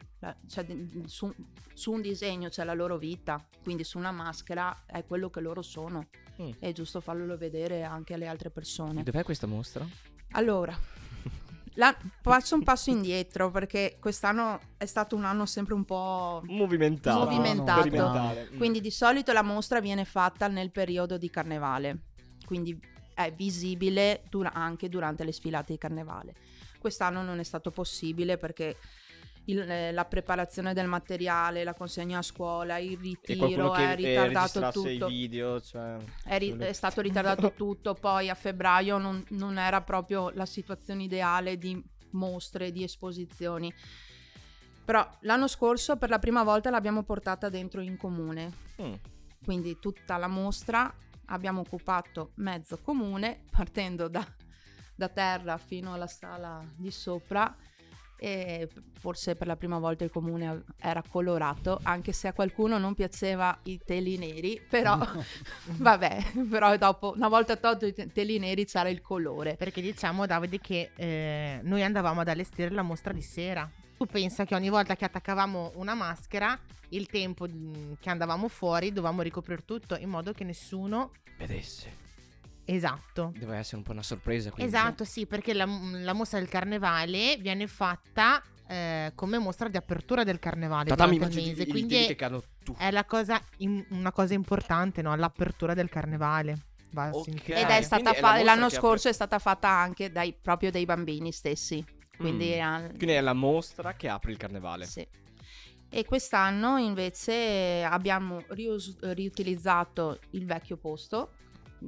c'è 0.49 0.66
su, 1.05 1.31
su 1.75 1.92
un 1.92 2.01
disegno 2.01 2.49
c'è 2.49 2.64
la 2.64 2.75
loro 2.75 2.97
vita, 2.97 3.47
quindi 3.62 3.85
su 3.85 3.99
una 3.99 4.11
maschera 4.11 4.85
è 4.87 5.05
quello 5.05 5.29
che 5.29 5.40
loro 5.40 5.61
sono. 5.61 6.07
Mm. 6.40 6.51
È 6.59 6.73
giusto 6.73 7.01
farlo 7.01 7.37
vedere 7.38 7.83
anche 7.83 8.12
alle 8.14 8.27
altre 8.27 8.49
persone. 8.51 9.03
Dov'è 9.03 9.23
questa 9.23 9.47
mostra? 9.47 9.87
Allora, 10.37 10.77
la- 11.75 11.96
faccio 12.20 12.55
un 12.55 12.62
passo 12.62 12.90
indietro 12.90 13.51
perché 13.51 13.96
quest'anno 14.01 14.61
è 14.77 14.87
stato 14.87 15.16
un 15.16 15.25
anno 15.25 15.46
sempre 15.46 15.75
un 15.75 15.85
po'... 15.85 16.42
Movimentato. 16.44 17.25
Movimentato. 17.25 17.81
Sperimentale. 17.81 18.51
Mm. 18.53 18.57
Quindi 18.59 18.81
di 18.81 18.90
solito 18.90 19.33
la 19.33 19.42
mostra 19.42 19.81
viene 19.81 20.05
fatta 20.05 20.46
nel 20.49 20.70
periodo 20.70 21.18
di 21.18 21.31
carnevale, 21.31 21.99
quindi 22.44 22.79
è 23.14 23.33
visibile 23.33 24.22
dura- 24.29 24.53
anche 24.53 24.88
durante 24.88 25.25
le 25.25 25.33
sfilate 25.33 25.72
di 25.72 25.79
carnevale. 25.79 26.35
Quest'anno 26.79 27.22
non 27.22 27.38
è 27.38 27.42
stato 27.42 27.70
possibile 27.70 28.37
perché 28.37 28.77
il- 29.47 29.61
eh, 29.71 29.93
la 29.93 30.05
preparazione 30.05 30.73
del 30.75 30.87
materiale, 30.87 31.65
la 31.65 31.75
consegna 31.75 32.19
a 32.19 32.23
scuola, 32.23 32.79
il 32.79 32.97
ritiro 32.99 33.75
è 33.75 33.81
eh, 33.91 33.95
ritardato 33.95 34.71
tutto. 34.71 35.07
video, 35.07 35.61
cioè... 35.61 35.97
È, 36.25 36.39
ri- 36.39 36.57
è 36.57 36.73
stato 36.73 37.01
ritardato 37.01 37.53
tutto, 37.53 37.95
poi 37.95 38.29
a 38.29 38.35
febbraio 38.35 38.99
non, 38.99 39.25
non 39.31 39.59
era 39.59 39.81
proprio 39.83 40.31
la 40.31 40.47
situazione 40.47 41.05
ideale 41.05 41.59
di 41.59 41.83
mostre, 42.11 42.73
di 42.73 42.83
esposizioni. 42.83 43.73
Però 44.85 45.09
l'anno 45.21 45.49
scorso 45.49 45.97
per 45.97 46.11
la 46.11 46.19
prima 46.21 46.45
volta 46.45 46.71
l'abbiamo 46.71 47.03
portata 47.03 47.49
dentro 47.49 47.81
in 47.81 47.97
comune, 47.97 48.65
Mm. 48.81 48.93
quindi 49.45 49.79
tutta 49.81 50.17
la 50.19 50.27
mostra 50.29 50.93
abbiamo 51.27 51.61
occupato 51.61 52.33
mezzo 52.37 52.77
comune 52.79 53.45
partendo 53.51 54.07
da, 54.09 54.25
da 54.95 55.09
terra 55.09 55.57
fino 55.57 55.95
alla 55.95 56.07
sala 56.07 56.63
di 56.77 56.91
sopra 56.91 57.57
e 58.19 58.69
forse 58.99 59.37
per 59.37 59.47
la 59.47 59.57
prima 59.57 59.79
volta 59.79 60.05
il 60.05 60.11
comune 60.11 60.65
era 60.79 61.03
colorato 61.07 61.81
anche 61.83 62.13
se 62.13 62.29
a 62.29 62.33
qualcuno 62.33 62.79
non 62.79 62.95
piaceva 62.95 63.59
i 63.65 63.79
teli 63.85 64.17
neri 64.17 64.61
però 64.69 64.99
vabbè 65.77 66.33
però 66.49 66.77
dopo 66.77 67.13
una 67.15 67.29
volta 67.29 67.57
tolto 67.57 67.87
i 67.87 67.93
te- 67.93 68.11
teli 68.13 68.39
neri 68.39 68.65
c'era 68.65 68.89
il 68.89 69.01
colore 69.03 69.57
Perché 69.57 69.81
diciamo, 69.81 70.27
Davide, 70.27 70.61
che 70.61 70.91
eh, 70.95 71.61
noi 71.63 71.83
andavamo 71.83 72.21
ad 72.21 72.29
allestire 72.29 72.71
la 72.71 72.83
mostra 72.83 73.13
di 73.13 73.23
sera. 73.23 73.69
Tu 73.97 74.07
pensa 74.07 74.45
che 74.45 74.55
ogni 74.55 74.69
volta 74.69 74.95
che 74.95 75.05
attaccavamo 75.05 75.73
una 75.75 75.95
maschera, 75.95 76.59
il 76.91 77.07
tempo 77.09 77.47
mm, 77.49 77.95
che 77.99 78.11
andavamo 78.11 78.49
fuori 78.49 78.93
dovevamo 78.93 79.23
ricoprire 79.23 79.65
tutto 79.65 79.97
in 79.97 80.09
modo 80.09 80.33
che 80.33 80.45
nessuno... 80.45 81.13
Vedesse. 81.39 82.06
Esatto. 82.69 83.33
Deve 83.39 83.57
essere 83.59 83.77
un 83.77 83.83
po' 83.85 83.93
una 83.93 84.03
sorpresa. 84.03 84.51
Quindi. 84.51 84.75
Esatto, 84.75 85.05
sì, 85.05 85.25
perché 85.27 85.55
la, 85.55 85.65
la 85.67 86.13
mostra 86.13 86.39
del 86.39 86.49
carnevale 86.49 87.37
viene 87.39 87.67
fatta 87.69 88.43
eh, 88.69 89.13
come 89.15 89.39
mostra 89.39 89.69
di 89.69 89.77
apertura 89.77 90.25
del 90.25 90.39
carnevale 90.41 90.89
Tatami, 90.89 91.17
durante 91.19 91.39
il 91.41 91.49
mese. 91.51 91.63
i 91.63 91.67
Quindi 91.69 91.95
è, 92.07 92.17
è 92.79 92.91
la 92.91 93.05
cosa 93.05 93.41
im- 93.59 93.87
una 93.91 94.11
cosa 94.11 94.35
importante, 94.35 95.01
no? 95.03 95.15
L'apertura 95.15 95.75
del 95.75 95.89
carnevale. 95.89 96.67
Va 96.91 97.05
a 97.05 97.11
Ok. 97.11 97.25
significare. 97.25 97.61
Ed 97.63 97.69
è 97.69 97.83
stata 97.83 98.03
quindi 98.03 98.19
è 98.19 98.21
fa- 98.21 98.37
la 98.39 98.43
l'anno 98.43 98.69
scorso 98.69 99.09
è 99.09 99.13
stata 99.13 99.39
fatta 99.39 99.69
anche 99.69 100.11
dai, 100.11 100.33
proprio 100.35 100.71
dai 100.73 100.85
bambini 100.85 101.31
stessi. 101.31 101.85
Quindi, 102.17 102.55
Mm. 102.57 102.61
ah, 102.63 102.81
Quindi 102.89 103.11
è 103.13 103.21
la 103.21 103.33
mostra 103.35 103.95
che 103.95 104.09
apre 104.09 104.33
il 104.33 104.39
carnevale. 104.39 104.87
sì. 104.87 105.07
E 105.89 106.05
quest'anno 106.05 106.79
invece 106.79 107.85
abbiamo 107.85 108.43
rius- 108.49 108.97
riutilizzato 109.01 110.19
il 110.31 110.45
vecchio 110.45 110.77
posto, 110.77 111.31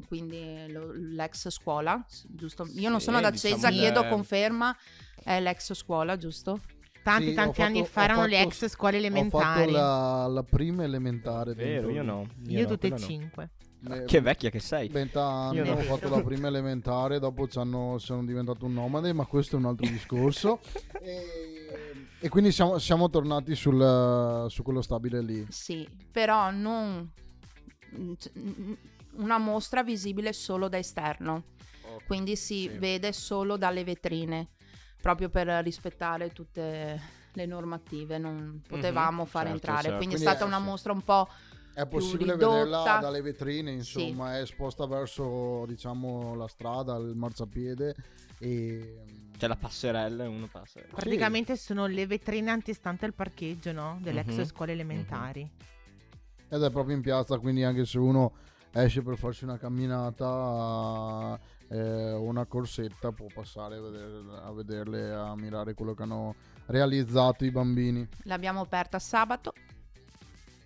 quindi 0.07 0.71
lo- 0.71 0.93
l'ex 0.93 1.49
scuola, 1.51 2.05
giusto? 2.29 2.67
Io 2.75 2.89
non 2.91 2.99
Sì, 2.99 3.07
sono 3.07 3.21
da 3.21 3.31
diciamo 3.31 3.55
Cesa, 3.55 3.69
che- 3.69 3.75
chiedo 3.77 4.07
conferma, 4.09 4.77
è 5.23 5.41
l'ex 5.41 5.73
scuola, 5.75 6.17
giusto? 6.17 6.61
Tanti 7.03 7.29
Sì, 7.29 7.35
tanti 7.35 7.61
ho 7.61 7.65
anni 7.65 7.79
fatto- 7.79 7.91
fa 7.91 8.01
ho 8.01 8.05
erano 8.05 8.27
le 8.27 8.37
fatto- 8.37 8.49
ex 8.49 8.69
scuole 8.69 8.97
Ho 8.97 9.01
elementari. 9.01 9.43
fatto 9.43 9.71
la, 9.71 10.27
la 10.27 10.43
prima 10.43 10.85
elementare. 10.85 11.55
Vero, 11.55 11.89
io 11.91 12.03
no. 12.03 12.27
Io 12.49 12.63
no, 12.63 12.69
tutte 12.69 12.87
e 12.89 12.91
quella 12.91 13.05
no. 13.05 13.11
cinque. 13.11 13.51
Eh, 13.91 14.05
Che 14.05 14.21
vecchia 14.21 14.51
che 14.51 14.59
sei. 14.59 14.89
20 14.89 15.17
anni 15.19 15.59
Io 15.59 15.73
ho 15.73 15.77
fatto 15.83 16.09
la 16.09 16.21
prima 16.21 16.49
elementare, 16.49 17.19
dopo 17.21 17.47
ci 17.47 17.59
hanno- 17.59 17.97
sono 17.99 18.25
diventato 18.25 18.65
un 18.67 18.75
nomade, 18.75 19.13
ma 19.13 19.25
questo 19.25 19.55
è 19.57 19.59
un 19.61 19.67
altro 19.67 19.89
discorso. 19.89 20.59
e, 21.01 22.09
e 22.21 22.29
quindi 22.29 22.51
siamo, 22.51 22.79
siamo 22.79 23.09
tornati 23.09 23.55
sul, 23.55 24.47
su 24.51 24.63
quello 24.65 24.83
stabile 24.83 25.23
lì. 25.23 25.47
Sì, 25.49 25.89
però 26.11 26.51
non 26.51 27.09
mm, 27.97 28.13
c- 28.15 28.33
mm, 28.37 28.73
una 29.19 29.39
mostra 29.39 29.83
visibile 29.83 30.33
solo 30.33 30.69
da 30.69 30.79
esterno, 30.79 31.45
quindi 32.07 32.37
si 32.37 32.63
Sì. 32.63 32.79
vede 32.79 33.13
solo 33.13 33.57
dalle 33.57 33.85
vetrine, 33.85 34.49
proprio 35.01 35.29
per 35.29 35.47
rispettare 35.63 36.31
tutte 36.33 37.01
le 37.33 37.47
normative, 37.47 38.19
non 38.19 38.63
potevamo 38.67 39.25
far 39.25 39.43
certo, 39.45 39.57
entrare, 39.57 39.83
certo. 39.83 39.97
quindi 39.99 40.15
è 40.15 40.19
Quindi 40.19 40.35
stata 40.37 40.45
è- 40.45 40.49
una 40.55 40.59
sì. 40.59 40.65
mostra 40.71 40.93
un 40.93 41.03
po' 41.03 41.29
È 41.75 41.83
più 41.87 41.99
possibile 41.99 42.33
ridotta. 42.33 42.57
vederla 42.57 42.99
dalle 43.01 43.21
vetrine, 43.23 43.71
Sì. 43.71 43.77
insomma, 44.09 44.37
è 44.37 44.41
esposta 44.41 44.87
verso 44.87 45.65
diciamo 45.67 46.35
la 46.35 46.49
strada, 46.49 46.97
il 46.97 47.15
marciapiede 47.15 47.95
e 48.41 49.05
C'è 49.37 49.47
la 49.47 49.55
passerella 49.57 50.25
e 50.25 50.27
uno 50.27 50.49
passa. 50.51 50.81
Praticamente 50.91 51.57
sono 51.57 51.87
le 51.87 52.07
vetrine 52.07 52.51
antistanti 52.51 53.05
al 53.05 53.15
parcheggio, 53.15 53.71
no? 53.71 53.99
Delle 54.03 54.21
ex 54.21 54.37
Mhm. 54.39 54.45
scuole 54.45 54.73
elementari. 54.73 55.49
ed 56.51 56.63
è 56.63 56.71
proprio 56.71 56.97
in 56.97 57.03
piazza, 57.03 57.39
quindi 57.39 57.63
anche 57.63 57.85
se 57.85 57.99
uno 57.99 58.33
esce 58.85 59.03
per 59.03 59.17
farsi 59.17 59.45
una 59.45 59.59
camminata 59.59 61.39
eh, 61.69 62.13
o 62.13 62.23
una 62.23 62.45
corsetta 62.47 63.13
può 63.13 63.27
passare 63.33 63.77
a, 63.77 63.81
vedere- 63.81 64.23
a 64.43 64.53
vederle, 64.53 65.13
a 65.13 65.35
mirare 65.37 65.75
quello 65.75 65.95
che 65.95 66.03
hanno 66.03 66.35
realizzato 66.67 67.45
i 67.45 67.51
bambini. 67.51 68.07
l'abbiamo 68.25 68.61
aperta 68.61 68.99
sabato, 68.99 69.53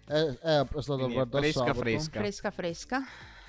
È, 0.07 0.14
è 0.14 0.66
stata 0.81 0.94
Quindi 1.05 1.14
aperta 1.16 1.38
fresca, 1.38 1.59
sabato. 1.61 1.79
fresca. 1.79 2.18
fresca 2.20 2.51
fresca. 2.51 3.03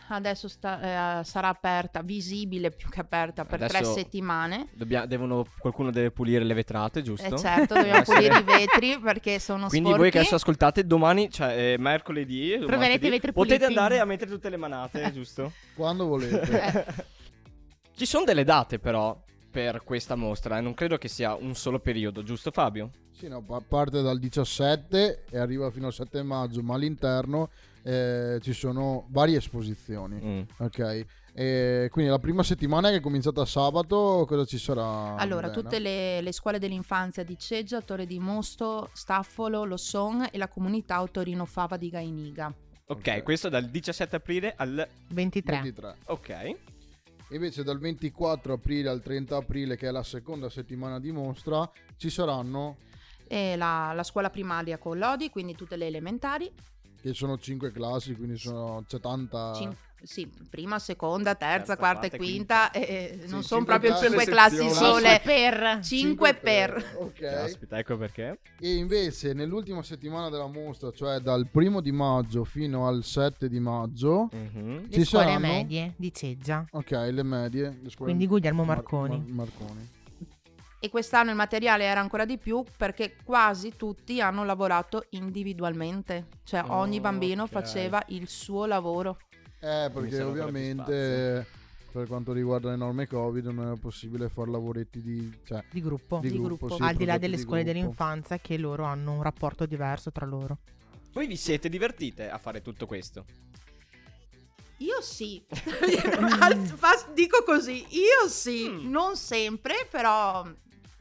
Adesso 0.10 0.48
sta- 0.48 1.20
eh, 1.22 1.24
sarà 1.24 1.48
aperta, 1.48 2.02
visibile 2.02 2.72
più 2.72 2.90
che 2.90 3.00
aperta 3.00 3.46
per 3.46 3.60
tre 3.60 3.78
Adesso- 3.80 3.94
settimane. 3.94 4.68
Dobbia- 4.74 5.06
devono, 5.06 5.46
qualcuno 5.58 5.92
deve 5.92 6.12
pulire 6.12 6.44
le 6.44 6.54
vetrate, 6.54 7.02
giusto? 7.02 7.34
Eh 7.36 7.38
certo, 7.38 7.74
dobbiamo 7.76 8.00
essere- 8.02 8.18
pulire 8.18 8.40
i 8.40 8.44
vetri 8.44 9.00
perché 9.00 9.40
sono 9.40 9.68
Quindi 9.68 9.88
sporchi. 9.88 10.00
voi 10.02 10.12
che 10.12 10.20
adesso 10.20 10.36
ascoltate 10.36 10.86
domani, 10.86 11.32
cioè 11.32 11.74
eh, 11.74 11.78
mercoledì, 11.80 12.58
martedì, 12.68 13.08
i 13.08 13.10
vetri 13.10 13.32
potete 13.32 13.60
puliti. 13.64 13.64
andare 13.80 14.00
a 14.00 14.06
mettere 14.06 14.30
tutte 14.30 14.50
le 14.50 14.58
manate, 14.58 15.12
giusto? 15.14 15.52
Quando 15.76 16.06
volete. 16.06 16.62
Eh, 16.62 16.86
Ci 17.96 18.06
sono 18.06 18.26
delle 18.26 18.44
date 18.44 18.80
però 18.80 19.18
per 19.54 19.84
questa 19.84 20.16
mostra, 20.16 20.60
non 20.62 20.74
credo 20.74 20.98
che 20.98 21.08
sia 21.08 21.36
un 21.36 21.54
solo 21.54 21.80
periodo, 21.80 22.24
giusto 22.24 22.50
Fabio? 22.50 22.90
Sì, 23.12 23.28
no, 23.28 23.44
pa- 23.44 23.62
parte 23.62 24.02
dal 24.02 24.18
17 24.18 25.26
e 25.30 25.38
arriva 25.38 25.70
fino 25.70 25.86
al 25.86 25.94
7 25.94 26.24
maggio, 26.24 26.64
ma 26.64 26.74
all'interno 26.74 27.52
eh, 27.84 28.40
ci 28.42 28.52
sono 28.52 29.06
varie 29.10 29.38
esposizioni. 29.38 30.20
Mm. 30.26 30.42
Ok, 30.58 31.06
e 31.36 31.88
quindi 31.92 32.10
la 32.10 32.18
prima 32.18 32.42
settimana 32.42 32.90
che 32.90 32.96
è 32.96 33.00
cominciata 33.00 33.46
sabato, 33.46 34.26
cosa 34.28 34.44
ci 34.44 34.58
sarà? 34.58 35.18
Allora, 35.18 35.50
Milena? 35.50 35.52
tutte 35.52 35.78
le, 35.78 36.22
le 36.22 36.32
scuole 36.32 36.58
dell'infanzia 36.58 37.24
di 37.24 37.38
Ceggia, 37.38 37.80
Torre 37.82 38.08
di 38.08 38.18
Mosto, 38.18 38.90
Staffolo, 38.94 39.66
Losson 39.66 40.30
e 40.32 40.38
la 40.40 40.48
comunità 40.48 40.96
Autorino 40.96 41.46
Fava 41.46 41.78
di 41.78 41.90
Gainiga. 41.90 42.52
Ok, 42.88 42.98
Ok. 43.18 43.24
questo 43.24 43.50
dal 43.50 43.66
17 43.70 44.16
aprile 44.16 44.56
al... 44.58 44.88
23. 45.10 45.62
23. 45.62 45.96
Ok. 46.08 46.56
Invece 47.34 47.64
dal 47.64 47.80
24 47.80 48.54
aprile 48.54 48.90
al 48.90 49.02
30 49.02 49.36
aprile, 49.36 49.76
che 49.76 49.88
è 49.88 49.92
la 49.92 50.04
seconda 50.04 50.50
settimana 50.50 51.00
di 51.00 51.12
mostra, 51.12 51.70
ci 51.98 52.10
saranno, 52.10 52.78
E 53.28 53.56
la, 53.56 53.92
la 53.96 54.04
scuola 54.04 54.30
primaria 54.30 54.78
con 54.78 54.98
Lodi, 55.00 55.30
quindi 55.30 55.56
tutte 55.56 55.76
le 55.76 55.88
elementari. 55.88 56.52
che 57.02 57.14
sono 57.14 57.38
5 57.38 57.72
classi, 57.72 58.16
quindi 58.16 58.38
sono, 58.38 58.84
c'è 58.88 59.00
tanta... 59.00 59.54
Cin- 59.56 59.76
sì, 60.04 60.30
prima, 60.50 60.80
seconda, 60.80 61.34
terza, 61.36 61.58
Terza, 61.58 61.78
quarta, 61.78 62.08
e 62.08 62.10
e 62.12 62.18
quinta. 62.18 62.72
e 62.72 63.20
Sì, 63.24 63.30
non 63.32 63.42
sono 63.44 63.64
proprio 63.64 63.96
cinque 63.98 64.26
Le 64.26 64.32
classi 64.32 64.70
sole. 64.70 65.22
per 65.24 65.80
5 65.82 66.34
per. 66.36 66.96
Ok. 67.00 67.20
Caspita, 67.20 67.78
ecco 67.78 67.98
perché. 67.98 68.40
E 68.60 68.76
invece 68.76 69.34
nell'ultima 69.34 69.82
settimana 69.82 70.30
della 70.30 70.48
mostra, 70.48 70.92
cioè 70.92 71.20
dal 71.20 71.48
primo 71.50 71.80
di 71.82 71.92
maggio 71.92 72.44
fino 72.44 72.88
al 72.88 73.04
7 73.04 73.48
di 73.48 73.60
maggio, 73.60 74.30
Mhm. 74.32 74.88
le 74.90 74.92
ci 74.92 75.06
scuole 75.06 75.26
saranno- 75.26 75.40
medie 75.48 75.94
di 75.96 76.14
Ceggia. 76.14 76.66
ok, 76.72 76.92
le 76.92 77.24
medie, 77.24 77.80
le 77.82 77.90
scuole 77.90 78.12
Quindi 78.12 78.28
Guglielmo 78.28 78.64
Mar- 78.64 78.78
Marconi. 78.78 79.18
Mar- 79.28 79.48
Marconi. 79.58 79.90
E 80.80 80.90
quest'anno 80.90 81.30
il 81.30 81.38
materiale 81.38 81.86
era 81.86 82.02
ancora 82.02 82.26
di 82.26 82.38
più 82.38 82.62
perché 82.76 83.16
quasi 83.24 83.78
tutti 83.78 84.20
hanno 84.20 84.44
lavorato 84.44 85.06
individualmente. 85.12 86.28
Cioè 86.44 86.62
Oh, 86.68 86.76
ogni 86.76 87.00
bambino 87.00 87.44
ok. 87.44 87.50
faceva 87.50 88.04
il 88.08 88.28
suo 88.28 88.66
lavoro. 88.66 89.18
Eh, 89.64 89.90
perché 89.94 90.22
ovviamente 90.22 91.48
per 91.90 92.08
quanto 92.08 92.34
riguarda 92.34 92.70
le 92.72 92.76
norme 92.76 93.08
Covid 93.08 93.46
non 93.46 93.66
era 93.66 93.76
possibile 93.76 94.28
fare 94.28 94.52
lavoretti 94.52 95.02
di, 95.02 95.32
cioè, 95.46 95.64
Di 95.72 95.80
gruppo. 95.82 96.20
di 96.22 96.30
Di 96.32 96.38
gruppo, 96.38 96.66
gruppo. 96.68 96.76
sì, 96.76 96.82
Al 96.90 96.96
di 96.96 97.06
là 97.06 97.18
delle 97.18 97.36
di 97.38 97.42
scuole 97.42 97.64
gruppo. 97.64 97.78
dell'infanzia 97.80 98.40
che 98.40 98.58
loro 98.58 98.84
hanno 98.84 99.14
un 99.14 99.22
rapporto 99.22 99.66
diverso 99.66 100.12
tra 100.12 100.26
loro. 100.26 100.58
Voi 101.14 101.28
vi 101.28 101.38
siete 101.38 101.70
divertite 101.70 102.30
a 102.30 102.38
fare 102.40 102.62
tutto 102.62 102.86
questo? 102.88 103.24
Io 104.78 105.00
sì, 105.02 105.42
dico 107.14 107.44
così, 107.46 107.86
io 107.92 108.28
sì, 108.28 108.68
Mm. 108.70 108.90
non 108.90 109.16
sempre, 109.16 109.88
però 109.90 110.46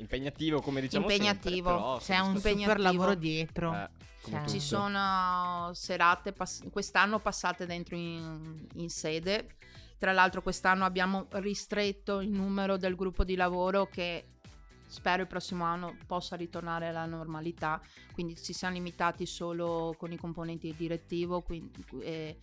Impegnativo, 0.03 0.61
come 0.61 0.81
diciamo 0.81 1.09
Impegnativo. 1.11 1.69
sempre, 1.69 1.73
però 1.73 1.99
C'è 1.99 2.19
un 2.19 2.37
super 2.37 2.81
lavoro 2.81 3.15
dietro. 3.15 3.75
Eh, 3.75 3.89
Cioè, 4.29 4.47
ci 4.47 4.61
sono 4.61 5.71
serate 5.75 6.33
pass- 6.33 6.69
quest'anno 6.71 7.19
passate 7.19 7.67
dentro 7.67 7.97
in, 7.97 8.67
in 8.75 8.91
sede. 8.91 9.57
Tra 9.99 10.13
l'altro 10.13 10.43
quest'anno 10.43 10.85
abbiamo 10.85 11.27
ristretto 11.31 12.21
il 12.21 12.31
numero 12.31 12.77
del 12.77 12.95
gruppo 12.97 13.25
di 13.25 13.37
lavoro 13.37 13.87
che 13.87 14.25
spero 14.87 15.23
il 15.23 15.29
prossimo 15.29 15.65
anno 15.65 15.97
possa 16.07 16.37
ritornare 16.37 16.89
alla 16.89 17.07
normalità, 17.07 17.81
quindi 18.13 18.37
ci 18.37 18.53
siamo 18.53 18.75
limitati 18.75 19.25
solo 19.27 19.95
con 19.97 20.13
i 20.13 20.17
componenti 20.19 20.67
del 20.67 20.77
direttivo, 20.77 21.41
quindi 21.41 21.85
eh, 22.01 22.37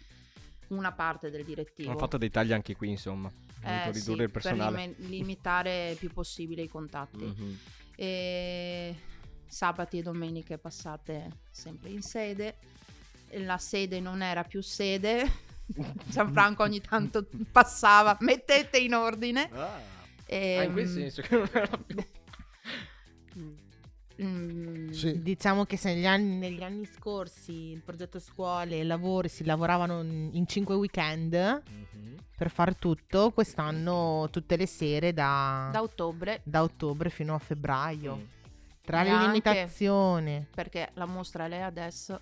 una 0.69 0.91
parte 0.93 1.29
del 1.29 1.43
direttivo. 1.45 1.89
Hanno 1.89 1.99
fatto 1.99 2.17
dei 2.17 2.31
tagli 2.31 2.53
anche 2.53 2.75
qui, 2.75 2.89
insomma. 2.89 3.31
Eh, 3.61 3.79
voluto 3.81 3.93
sì, 3.93 3.99
ridurre 3.99 4.23
il 4.23 4.31
personale. 4.31 4.75
per 4.75 4.95
limi- 4.97 5.09
limitare 5.09 5.91
il 5.91 5.97
più 5.97 6.11
possibile 6.11 6.63
i 6.63 6.67
contatti. 6.67 7.23
Mhm. 7.23 7.57
E 7.95 8.95
sabati 9.47 9.97
e 9.97 10.01
domeniche 10.03 10.57
passate 10.57 11.29
sempre 11.51 11.89
in 11.89 12.01
sede. 12.01 12.55
La 13.33 13.57
sede 13.57 13.99
non 13.99 14.21
era 14.21 14.43
più 14.43 14.61
sede. 14.61 15.47
Gianfranco 16.07 16.63
ogni 16.63 16.81
tanto 16.81 17.27
passava, 17.51 18.15
mettete 18.21 18.77
in 18.79 18.93
ordine. 18.93 19.49
Ah, 19.51 19.79
E, 20.25 20.57
ah, 20.57 20.63
in 20.63 20.71
quel 20.71 20.87
senso 20.87 21.21
che 21.21 21.35
non 21.35 21.49
era 21.51 21.77
più... 21.77 21.95
mm, 24.21 24.89
Sì. 24.91 25.21
Diciamo 25.21 25.65
che 25.65 25.77
se 25.77 25.93
negli 25.93 26.05
anni, 26.05 26.37
negli 26.37 26.63
anni 26.63 26.85
scorsi 26.85 27.71
il 27.71 27.81
progetto 27.81 28.19
scuole 28.19 28.79
e 28.79 28.83
lavori 28.83 29.29
si 29.29 29.43
lavoravano 29.45 30.01
in, 30.01 30.29
in 30.33 30.47
cinque 30.47 30.75
weekend 30.75 31.33
Mhm. 31.33 31.98
Per 32.39 32.49
fare 32.49 32.75
tutto, 32.79 33.31
quest'anno 33.31 34.29
tutte 34.31 34.55
le 34.55 34.65
sere 34.65 35.11
da, 35.13 35.67
Da 35.73 35.81
ottobre, 35.81 36.39
da 36.45 36.63
ottobre 36.63 37.09
fino 37.09 37.35
a 37.35 37.37
febbraio. 37.37 38.15
Mm. 38.15 38.21
Tra 38.81 39.03
le 39.03 39.09
Neanche. 39.09 39.25
limitazioni, 39.27 40.47
perché 40.55 40.89
la 40.93 41.05
mostra 41.05 41.45
è 41.47 41.59
adesso. 41.59 42.21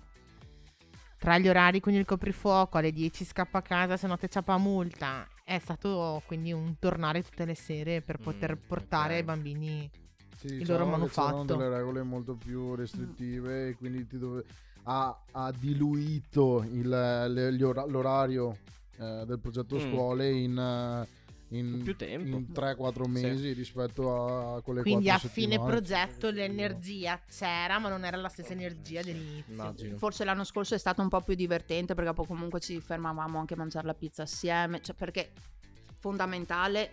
tra 1.20 1.36
gli 1.38 1.48
orari 1.48 1.80
con 1.80 1.92
il 1.94 2.04
coprifuoco, 2.04 2.78
alle 2.78 2.92
10 2.92 3.24
scappa 3.24 3.58
a 3.58 3.62
casa, 3.62 3.96
se 3.96 4.06
no 4.06 4.16
te 4.16 4.28
ciapa 4.28 4.56
multa. 4.56 5.26
È 5.44 5.58
stato 5.58 6.22
quindi 6.26 6.52
un 6.52 6.78
tornare 6.78 7.22
tutte 7.24 7.44
le 7.44 7.54
sere 7.56 8.02
per 8.02 8.18
Mm, 8.20 8.22
poter 8.22 8.56
portare 8.58 9.14
ok. 9.14 9.18
ai 9.18 9.24
bambini 9.24 9.90
Sì, 10.36 10.46
il 10.46 10.58
diciamo 10.58 10.78
loro 10.78 10.90
manufatto. 10.90 11.42
delle 11.56 11.68
regole 11.70 12.02
molto 12.02 12.34
più 12.34 12.74
restrittive 12.76 13.68
e 13.68 13.74
quindi 13.76 14.06
ti 14.06 14.16
dove- 14.18 14.44
ha, 14.84 15.16
ha 15.32 15.50
diluito 15.52 16.64
il- 16.70 16.88
le- 16.88 17.52
gli 17.52 17.62
ora- 17.64 17.84
l'orario 17.86 18.58
eh, 18.98 19.24
del 19.26 19.38
progetto 19.40 19.76
Mm. 19.76 19.78
scuole 19.90 20.30
in, 20.30 20.58
eh, 20.58 21.26
in, 21.56 21.80
Più 21.82 21.96
tempo. 21.96 22.36
in 22.36 22.52
3-4 22.52 23.04
Sì. 23.04 23.10
mesi 23.10 23.52
rispetto 23.52 24.56
a 24.56 24.60
quelle 24.60 24.82
Quindi 24.82 25.08
a 25.08 25.16
fine 25.18 25.52
settimane. 25.52 25.70
progetto 25.70 26.30
l'energia 26.30 27.20
c'era, 27.26 27.78
ma 27.78 27.88
non 27.88 28.04
era 28.04 28.16
la 28.18 28.28
stessa 28.28 28.52
energia 28.52 29.00
dell'inizio. 29.02 29.52
Immagino. 29.54 29.96
Forse 29.96 30.24
l'anno 30.24 30.44
scorso 30.44 30.74
è 30.74 30.78
stato 30.78 31.00
un 31.00 31.08
po' 31.08 31.22
più 31.22 31.34
divertente 31.34 31.94
perché 31.94 32.12
poi 32.12 32.26
comunque 32.26 32.60
ci 32.60 32.80
fermavamo 32.80 33.38
anche 33.38 33.54
a 33.54 33.56
mangiare 33.56 33.86
la 33.86 33.94
pizza 33.94 34.22
assieme, 34.24 34.82
cioè 34.82 34.94
perché 34.94 35.32
fondamentale 35.98 36.90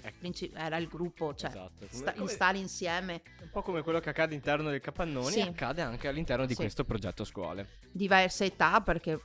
Ecco. 0.00 0.48
era 0.54 0.76
il 0.76 0.86
gruppo, 0.88 1.34
cioè 1.34 1.50
Esatto. 1.50 1.72
Come- 1.78 1.90
sta- 1.90 2.12
come- 2.14 2.30
stare 2.30 2.58
insieme. 2.58 3.22
Un 3.42 3.50
po' 3.50 3.62
come 3.62 3.82
quello 3.82 3.98
che 4.00 4.10
accade 4.10 4.32
all'interno 4.32 4.70
del 4.70 4.80
capannone, 4.80 5.30
Sì. 5.32 5.40
accade 5.40 5.82
anche 5.82 6.08
all'interno 6.08 6.46
di 6.46 6.54
Sì. 6.54 6.60
questo 6.60 6.84
progetto 6.84 7.24
scuole. 7.24 7.66
diverse 7.90 8.44
età 8.44 8.80
perché 8.82 9.18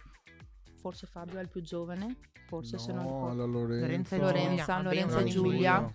forse 0.81 1.07
Fabio 1.07 1.37
è 1.37 1.41
il 1.41 1.47
più 1.49 1.61
giovane, 1.61 2.17
forse 2.47 2.77
se 2.77 2.91
non 2.91 3.05
No, 3.05 3.11
ricordo. 3.11 3.45
la 3.45 3.47
Lorenza, 3.51 3.85
Lorenza 3.85 4.15
e 4.15 4.19
Lorenza, 4.19 4.65
Giulia, 4.65 4.81
Lorenza 4.81 5.17
e 5.17 5.21
in 5.21 5.27
Giulia. 5.29 5.75
meno. 5.79 5.93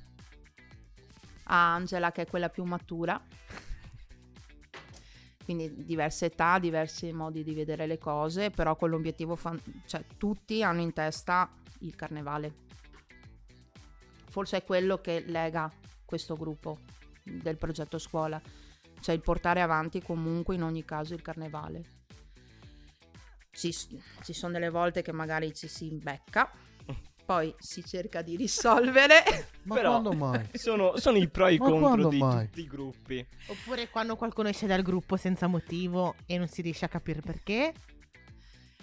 a 1.48 1.74
Angela 1.74 2.10
che 2.12 2.22
è 2.22 2.26
quella 2.26 2.48
più 2.48 2.64
matura. 2.64 3.20
Quindi 5.44 5.84
diverse 5.84 6.26
età, 6.26 6.58
diversi 6.58 7.12
modi 7.12 7.44
di 7.44 7.54
vedere 7.54 7.86
le 7.86 7.98
cose, 7.98 8.50
però 8.50 8.74
con 8.76 8.90
l'obiettivo, 8.90 9.36
fan- 9.36 9.60
cioè 9.86 10.04
tutti 10.16 10.62
hanno 10.62 10.80
in 10.80 10.92
testa 10.92 11.48
il 11.80 11.94
carnevale. 11.94 12.64
Forse 14.28 14.58
è 14.58 14.64
quello 14.64 15.00
che 15.00 15.22
lega 15.26 15.70
questo 16.04 16.36
gruppo 16.36 16.78
del 17.22 17.56
progetto 17.56 17.98
scuola, 17.98 18.40
cioè 19.00 19.14
il 19.14 19.20
portare 19.20 19.60
avanti 19.60 20.02
comunque 20.02 20.54
in 20.56 20.62
ogni 20.62 20.84
caso 20.84 21.14
il 21.14 21.22
carnevale. 21.22 21.94
Ci, 23.56 23.74
ci 24.22 24.32
sono 24.32 24.52
delle 24.52 24.68
volte 24.70 25.00
che 25.02 25.12
magari 25.12 25.54
ci 25.54 25.66
si 25.66 25.86
imbecca, 25.86 26.50
poi 27.24 27.52
si 27.58 27.82
cerca 27.84 28.22
di 28.22 28.36
risolvere. 28.36 29.22
Ma 29.64 29.74
Però- 29.74 29.90
quando 30.00 30.12
mai? 30.12 30.46
Sono, 30.54 30.96
sono 30.98 31.16
i 31.16 31.28
pro 31.28 31.46
e 31.48 31.54
i 31.54 31.58
Ma 31.58 31.68
contro 31.70 32.08
di 32.08 32.18
mai? 32.18 32.44
tutti 32.46 32.60
i 32.60 32.66
gruppi. 32.66 33.26
Oppure 33.48 33.88
quando 33.88 34.14
qualcuno 34.16 34.48
esce 34.48 34.66
dal 34.66 34.82
gruppo 34.82 35.16
senza 35.16 35.46
motivo 35.48 36.14
e 36.26 36.38
non 36.38 36.46
si 36.48 36.62
riesce 36.62 36.84
a 36.84 36.88
capire 36.88 37.20
perché. 37.22 37.72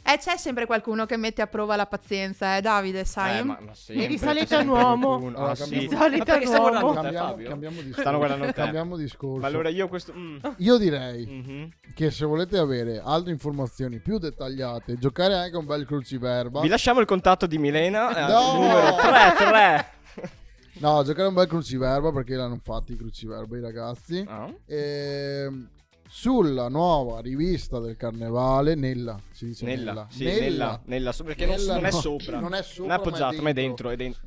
Eh, 0.05 0.17
c'è 0.17 0.35
sempre 0.37 0.65
qualcuno 0.65 1.05
che 1.05 1.15
mette 1.15 1.41
a 1.41 1.47
prova 1.47 1.77
la 1.77 1.85
pazienza, 1.85 2.57
eh, 2.57 2.61
Davide, 2.61 3.05
sai? 3.05 3.39
Eh, 3.39 3.43
ma, 3.43 3.57
ma 3.61 3.73
sempre, 3.73 4.07
di 4.07 4.17
solito 4.17 4.59
un 4.59 4.67
uomo. 4.67 5.15
Allora, 5.15 5.51
Ah, 5.51 5.55
sì. 5.55 5.61
cambiamo- 5.61 5.87
Di 5.87 5.95
solito 5.95 6.33
un 6.33 6.39
guardando 6.59 6.85
uomo. 6.85 6.93
Cambiamo, 7.01 7.35
cambiamo 7.47 7.75
discorso. 7.77 8.01
Stanno 8.01 8.17
guardando 8.17 8.45
te. 8.47 8.51
Cambiamo 8.53 8.97
discorso. 8.97 9.39
Ma 9.39 9.47
allora 9.47 9.69
io 9.69 9.87
questo... 9.87 10.13
mm, 10.13 10.37
Io 10.57 10.77
direi 10.77 11.25
mhm. 11.25 11.69
che 11.95 12.11
se 12.11 12.25
volete 12.25 12.57
avere 12.57 13.01
altre 13.03 13.31
informazioni 13.31 13.99
più 13.99 14.17
dettagliate, 14.17 14.97
giocare 14.97 15.35
anche 15.35 15.55
un 15.55 15.65
bel 15.65 15.85
cruciverba. 15.85 16.59
Vi 16.59 16.67
lasciamo 16.67 16.99
il 16.99 17.05
contatto 17.05 17.47
di 17.47 17.57
Milena. 17.57 18.27
eh, 18.27 18.31
No! 18.31 18.53
Numero 18.59 18.95
33. 18.95 19.91
No, 20.79 21.01
giocare 21.03 21.27
un 21.29 21.33
bel 21.33 21.47
cruciverba 21.47 22.11
perché 22.11 22.35
l'hanno 22.35 22.59
fatti 22.61 22.91
i 22.93 22.97
cruciverba 22.97 23.55
i 23.57 23.61
ragazzi. 23.61 24.25
Ah, 24.27 24.51
Ehm, 24.65 25.69
sulla 26.15 26.67
nuova 26.69 27.21
rivista 27.21 27.79
del 27.79 27.97
carnevale, 27.97 28.75
nella, 28.75 29.19
si 29.31 29.47
dice 29.47 29.65
nella. 29.65 29.91
Nella, 29.93 30.07
sì, 30.11 30.23
nella, 30.25 30.79
nella, 30.85 31.11
so- 31.11 31.23
perché 31.23 31.47
non, 31.47 31.55
Nella 31.55 31.73
non 31.73 31.85
è 31.85 31.91
no- 31.91 31.99
sopra. 31.99 32.39
non 32.39 32.53
è 32.53 32.61
sopra, 32.61 32.83
Non 32.83 32.91
è 32.91 32.93
appoggiato, 32.93 33.41
ma 33.41 33.49
è 33.49 33.53
dentro. 33.53 33.89
È 33.89 33.95
dentro. 33.95 34.21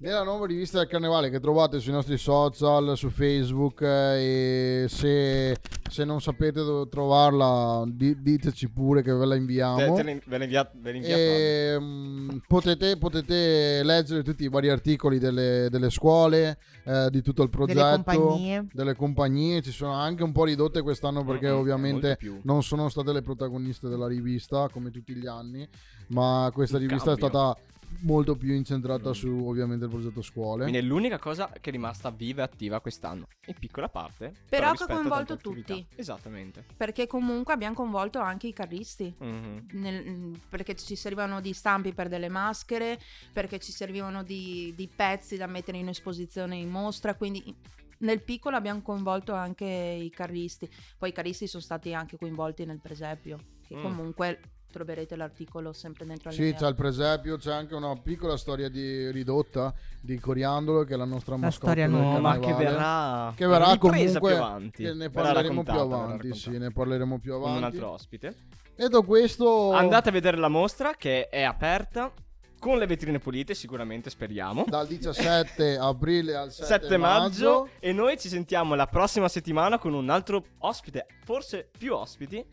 Nella 0.00 0.22
nuova 0.22 0.46
rivista 0.46 0.78
del 0.78 0.86
carnevale 0.86 1.28
che 1.28 1.40
trovate 1.40 1.80
sui 1.80 1.90
nostri 1.90 2.16
social, 2.18 2.96
su 2.96 3.08
Facebook 3.10 3.80
eh, 3.82 4.84
e 4.84 4.88
se, 4.88 5.56
se 5.90 6.04
non 6.04 6.20
sapete 6.20 6.62
dove 6.62 6.88
trovarla 6.88 7.82
di- 7.84 8.22
diteci 8.22 8.70
pure 8.70 9.02
che 9.02 9.12
ve 9.12 9.26
la 9.26 9.34
inviamo. 9.34 9.94
te 9.96 10.22
ve 10.24 10.38
le 10.38 10.44
invia, 10.44 11.16
Eh. 11.16 11.72
Ehm, 11.74 12.42
potete, 12.46 12.96
potete 12.96 13.82
leggere 13.82 14.22
tutti 14.22 14.44
i 14.44 14.48
vari 14.48 14.68
articoli 14.70 15.18
delle, 15.18 15.66
delle 15.68 15.90
scuole, 15.90 16.58
eh, 16.84 17.08
di 17.10 17.20
tutto 17.20 17.42
il 17.42 17.50
progetto, 17.50 17.80
Delle 17.80 17.94
compagnie. 17.96 18.66
delle 18.72 18.94
compagnie. 18.94 19.62
Ci 19.62 19.72
sono 19.72 19.94
anche 19.94 20.22
un 20.22 20.30
po' 20.30 20.44
ridotte 20.44 20.80
quest'anno 20.80 21.24
perché 21.24 21.48
Mm, 21.50 21.54
mm, 21.54 21.58
ovviamente 21.58 22.06
molto 22.06 22.16
più. 22.20 22.40
non 22.44 22.62
sono 22.62 22.88
state 22.88 23.12
le 23.12 23.22
protagoniste 23.22 23.88
della 23.88 24.06
rivista 24.06 24.68
come 24.68 24.92
tutti 24.92 25.12
gli 25.16 25.26
anni, 25.26 25.66
ma 26.10 26.48
questa 26.54 26.78
rivista 26.78 27.16
cambio. 27.16 27.26
è 27.26 27.28
stata 27.30 27.56
molto 28.00 28.36
più 28.36 28.52
incentrata 28.54 29.10
Mm. 29.10 29.12
su 29.12 29.28
ovviamente 29.46 29.84
il 29.86 29.90
progetto 29.90 30.22
scuole. 30.22 30.62
Quindi 30.62 30.78
è 30.78 30.82
l'unica 30.82 31.18
cosa 31.18 31.48
che 31.60 31.70
è 31.70 31.72
rimasta 31.72 32.10
viva 32.10 32.42
e 32.42 32.44
attiva 32.44 32.80
quest'anno. 32.80 33.26
In 33.46 33.54
piccola 33.58 33.88
parte. 33.88 34.32
Però 34.48 34.72
che 34.72 34.82
ha 34.84 34.86
coinvolto 34.86 35.36
tante 35.36 35.48
attività. 35.48 35.74
tutti. 35.74 35.86
Esattamente. 35.96 36.64
Perché 36.76 37.06
comunque 37.06 37.52
abbiamo 37.54 37.74
coinvolto 37.74 38.18
anche 38.20 38.46
i 38.46 38.52
carristi. 38.52 39.14
Mhm. 39.18 39.66
nel- 39.72 40.38
perché 40.48 40.74
ci 40.76 40.94
servivano 40.96 41.40
di 41.40 41.52
stampi 41.52 41.92
per 41.92 42.08
delle 42.08 42.28
maschere, 42.28 42.98
perché 43.32 43.58
ci 43.58 43.72
servivano 43.72 44.22
di, 44.22 44.72
di 44.76 44.88
pezzi 44.88 45.36
da 45.36 45.46
mettere 45.46 45.78
in 45.78 45.88
esposizione 45.88 46.56
in 46.56 46.68
mostra, 46.68 47.14
quindi 47.14 47.54
nel 47.98 48.22
piccolo 48.22 48.56
abbiamo 48.56 48.80
coinvolto 48.82 49.32
anche 49.32 49.64
i 49.64 50.10
carristi. 50.10 50.68
Poi 50.96 51.08
i 51.08 51.12
carristi 51.12 51.46
sono 51.46 51.62
stati 51.62 51.92
anche 51.94 52.16
coinvolti 52.16 52.64
nel 52.64 52.80
presepio, 52.80 53.38
che 53.66 53.74
Mm. 53.76 53.82
comunque 53.82 54.40
troverete 54.70 55.16
l'articolo 55.16 55.72
sempre 55.72 56.04
dentro 56.06 56.30
Sì, 56.30 56.54
c'è 56.56 56.66
il 56.68 56.74
presepio, 56.74 57.36
c'è 57.36 57.52
anche 57.52 57.74
una 57.74 57.96
piccola 57.96 58.36
storia 58.36 58.68
di 58.68 59.10
ridotta 59.10 59.72
di 60.00 60.18
Coriandolo 60.18 60.84
che 60.84 60.94
è 60.94 60.96
la 60.96 61.04
nostra 61.04 61.34
La 61.34 61.40
mascotte 61.42 61.66
storia 61.66 61.86
nuova. 61.86 62.38
Che 62.38 62.54
verrà. 62.54 63.32
che 63.34 63.46
verrà 63.46 63.76
comunque 63.78 64.18
più 64.34 64.42
avanti. 64.42 64.82
che 64.84 64.94
ne 64.94 65.10
parleremo 65.10 65.62
più 65.62 65.78
avanti, 65.78 66.34
sì, 66.34 66.58
ne 66.58 66.70
parleremo 66.70 67.18
più 67.18 67.32
Con 67.32 67.40
avanti. 67.42 67.58
un 67.58 67.64
altro 67.64 67.90
ospite. 67.90 68.34
Detto 68.76 69.02
questo, 69.02 69.72
Andate 69.72 70.10
a 70.10 70.12
vedere 70.12 70.36
la 70.36 70.48
mostra 70.48 70.94
che 70.94 71.28
è 71.28 71.42
aperta. 71.42 72.12
Con 72.60 72.76
le 72.78 72.86
vetrine 72.86 73.20
pulite, 73.20 73.54
sicuramente, 73.54 74.10
speriamo. 74.10 74.64
dal 74.66 74.86
17 74.88 75.78
aprile 75.78 76.34
al 76.34 76.50
7, 76.50 76.66
7 76.66 76.96
maggio. 76.96 77.68
E 77.78 77.92
noi 77.92 78.18
ci 78.18 78.28
sentiamo 78.28 78.74
la 78.74 78.86
prossima 78.86 79.28
settimana 79.28 79.78
con 79.78 79.94
un 79.94 80.10
altro 80.10 80.44
ospite, 80.58 81.06
forse 81.24 81.70
più 81.78 81.94
ospiti, 81.94 82.44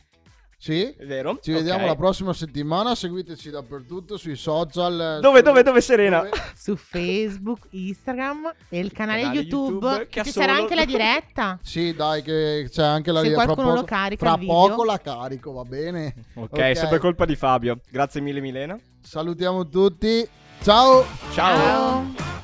Sì, 0.66 0.82
è 0.98 1.06
vero? 1.06 1.38
ci 1.44 1.52
vediamo 1.52 1.82
Ok. 1.82 1.88
la 1.90 1.96
prossima 1.96 2.34
settimana. 2.34 2.96
Seguiteci 2.96 3.52
dappertutto 3.52 4.18
sui 4.18 4.36
social. 4.36 5.20
Dove, 5.22 5.38
su- 5.38 5.44
dove, 5.44 5.62
dove, 5.62 5.80
Serena? 5.80 6.24
dove- 6.24 6.32
Su 6.58 6.76
Facebook, 6.76 7.68
Instagram 7.70 8.52
e 8.70 8.80
il 8.80 8.92
canale, 8.92 9.22
canale 9.22 9.40
YouTube. 9.42 9.86
YouTube 9.86 10.08
che 10.10 10.24
ci 10.24 10.32
sarà 10.32 10.54
solo- 10.54 10.62
anche 10.64 10.74
la 10.74 10.86
diretta. 10.86 11.60
Sì, 11.62 11.94
dai, 11.94 12.24
che 12.24 12.68
c'è 12.72 12.82
anche 12.84 13.12
la 13.12 13.22
Se 13.22 13.32
fra 13.34 13.44
qualcuno 13.44 13.68
lo 13.68 13.74
poco- 13.76 13.86
carica 13.86 14.26
Fra 14.26 14.34
il 14.34 14.40
video. 14.40 14.56
poco 14.56 14.84
la 14.86 15.00
carico, 15.00 15.52
va 15.52 15.64
bene. 15.66 16.14
ok, 16.34 16.50
Ok. 16.52 16.76
sempre 16.76 16.98
colpa 16.98 17.26
di 17.26 17.36
Fabio. 17.36 17.80
Grazie 17.92 18.22
mille, 18.22 18.40
Milena. 18.42 18.76
Salutiamo 19.04 19.70
tutti. 19.70 20.28
Ciao. 20.64 21.06
Ciao. 21.32 21.58
Ciao. 21.60 22.35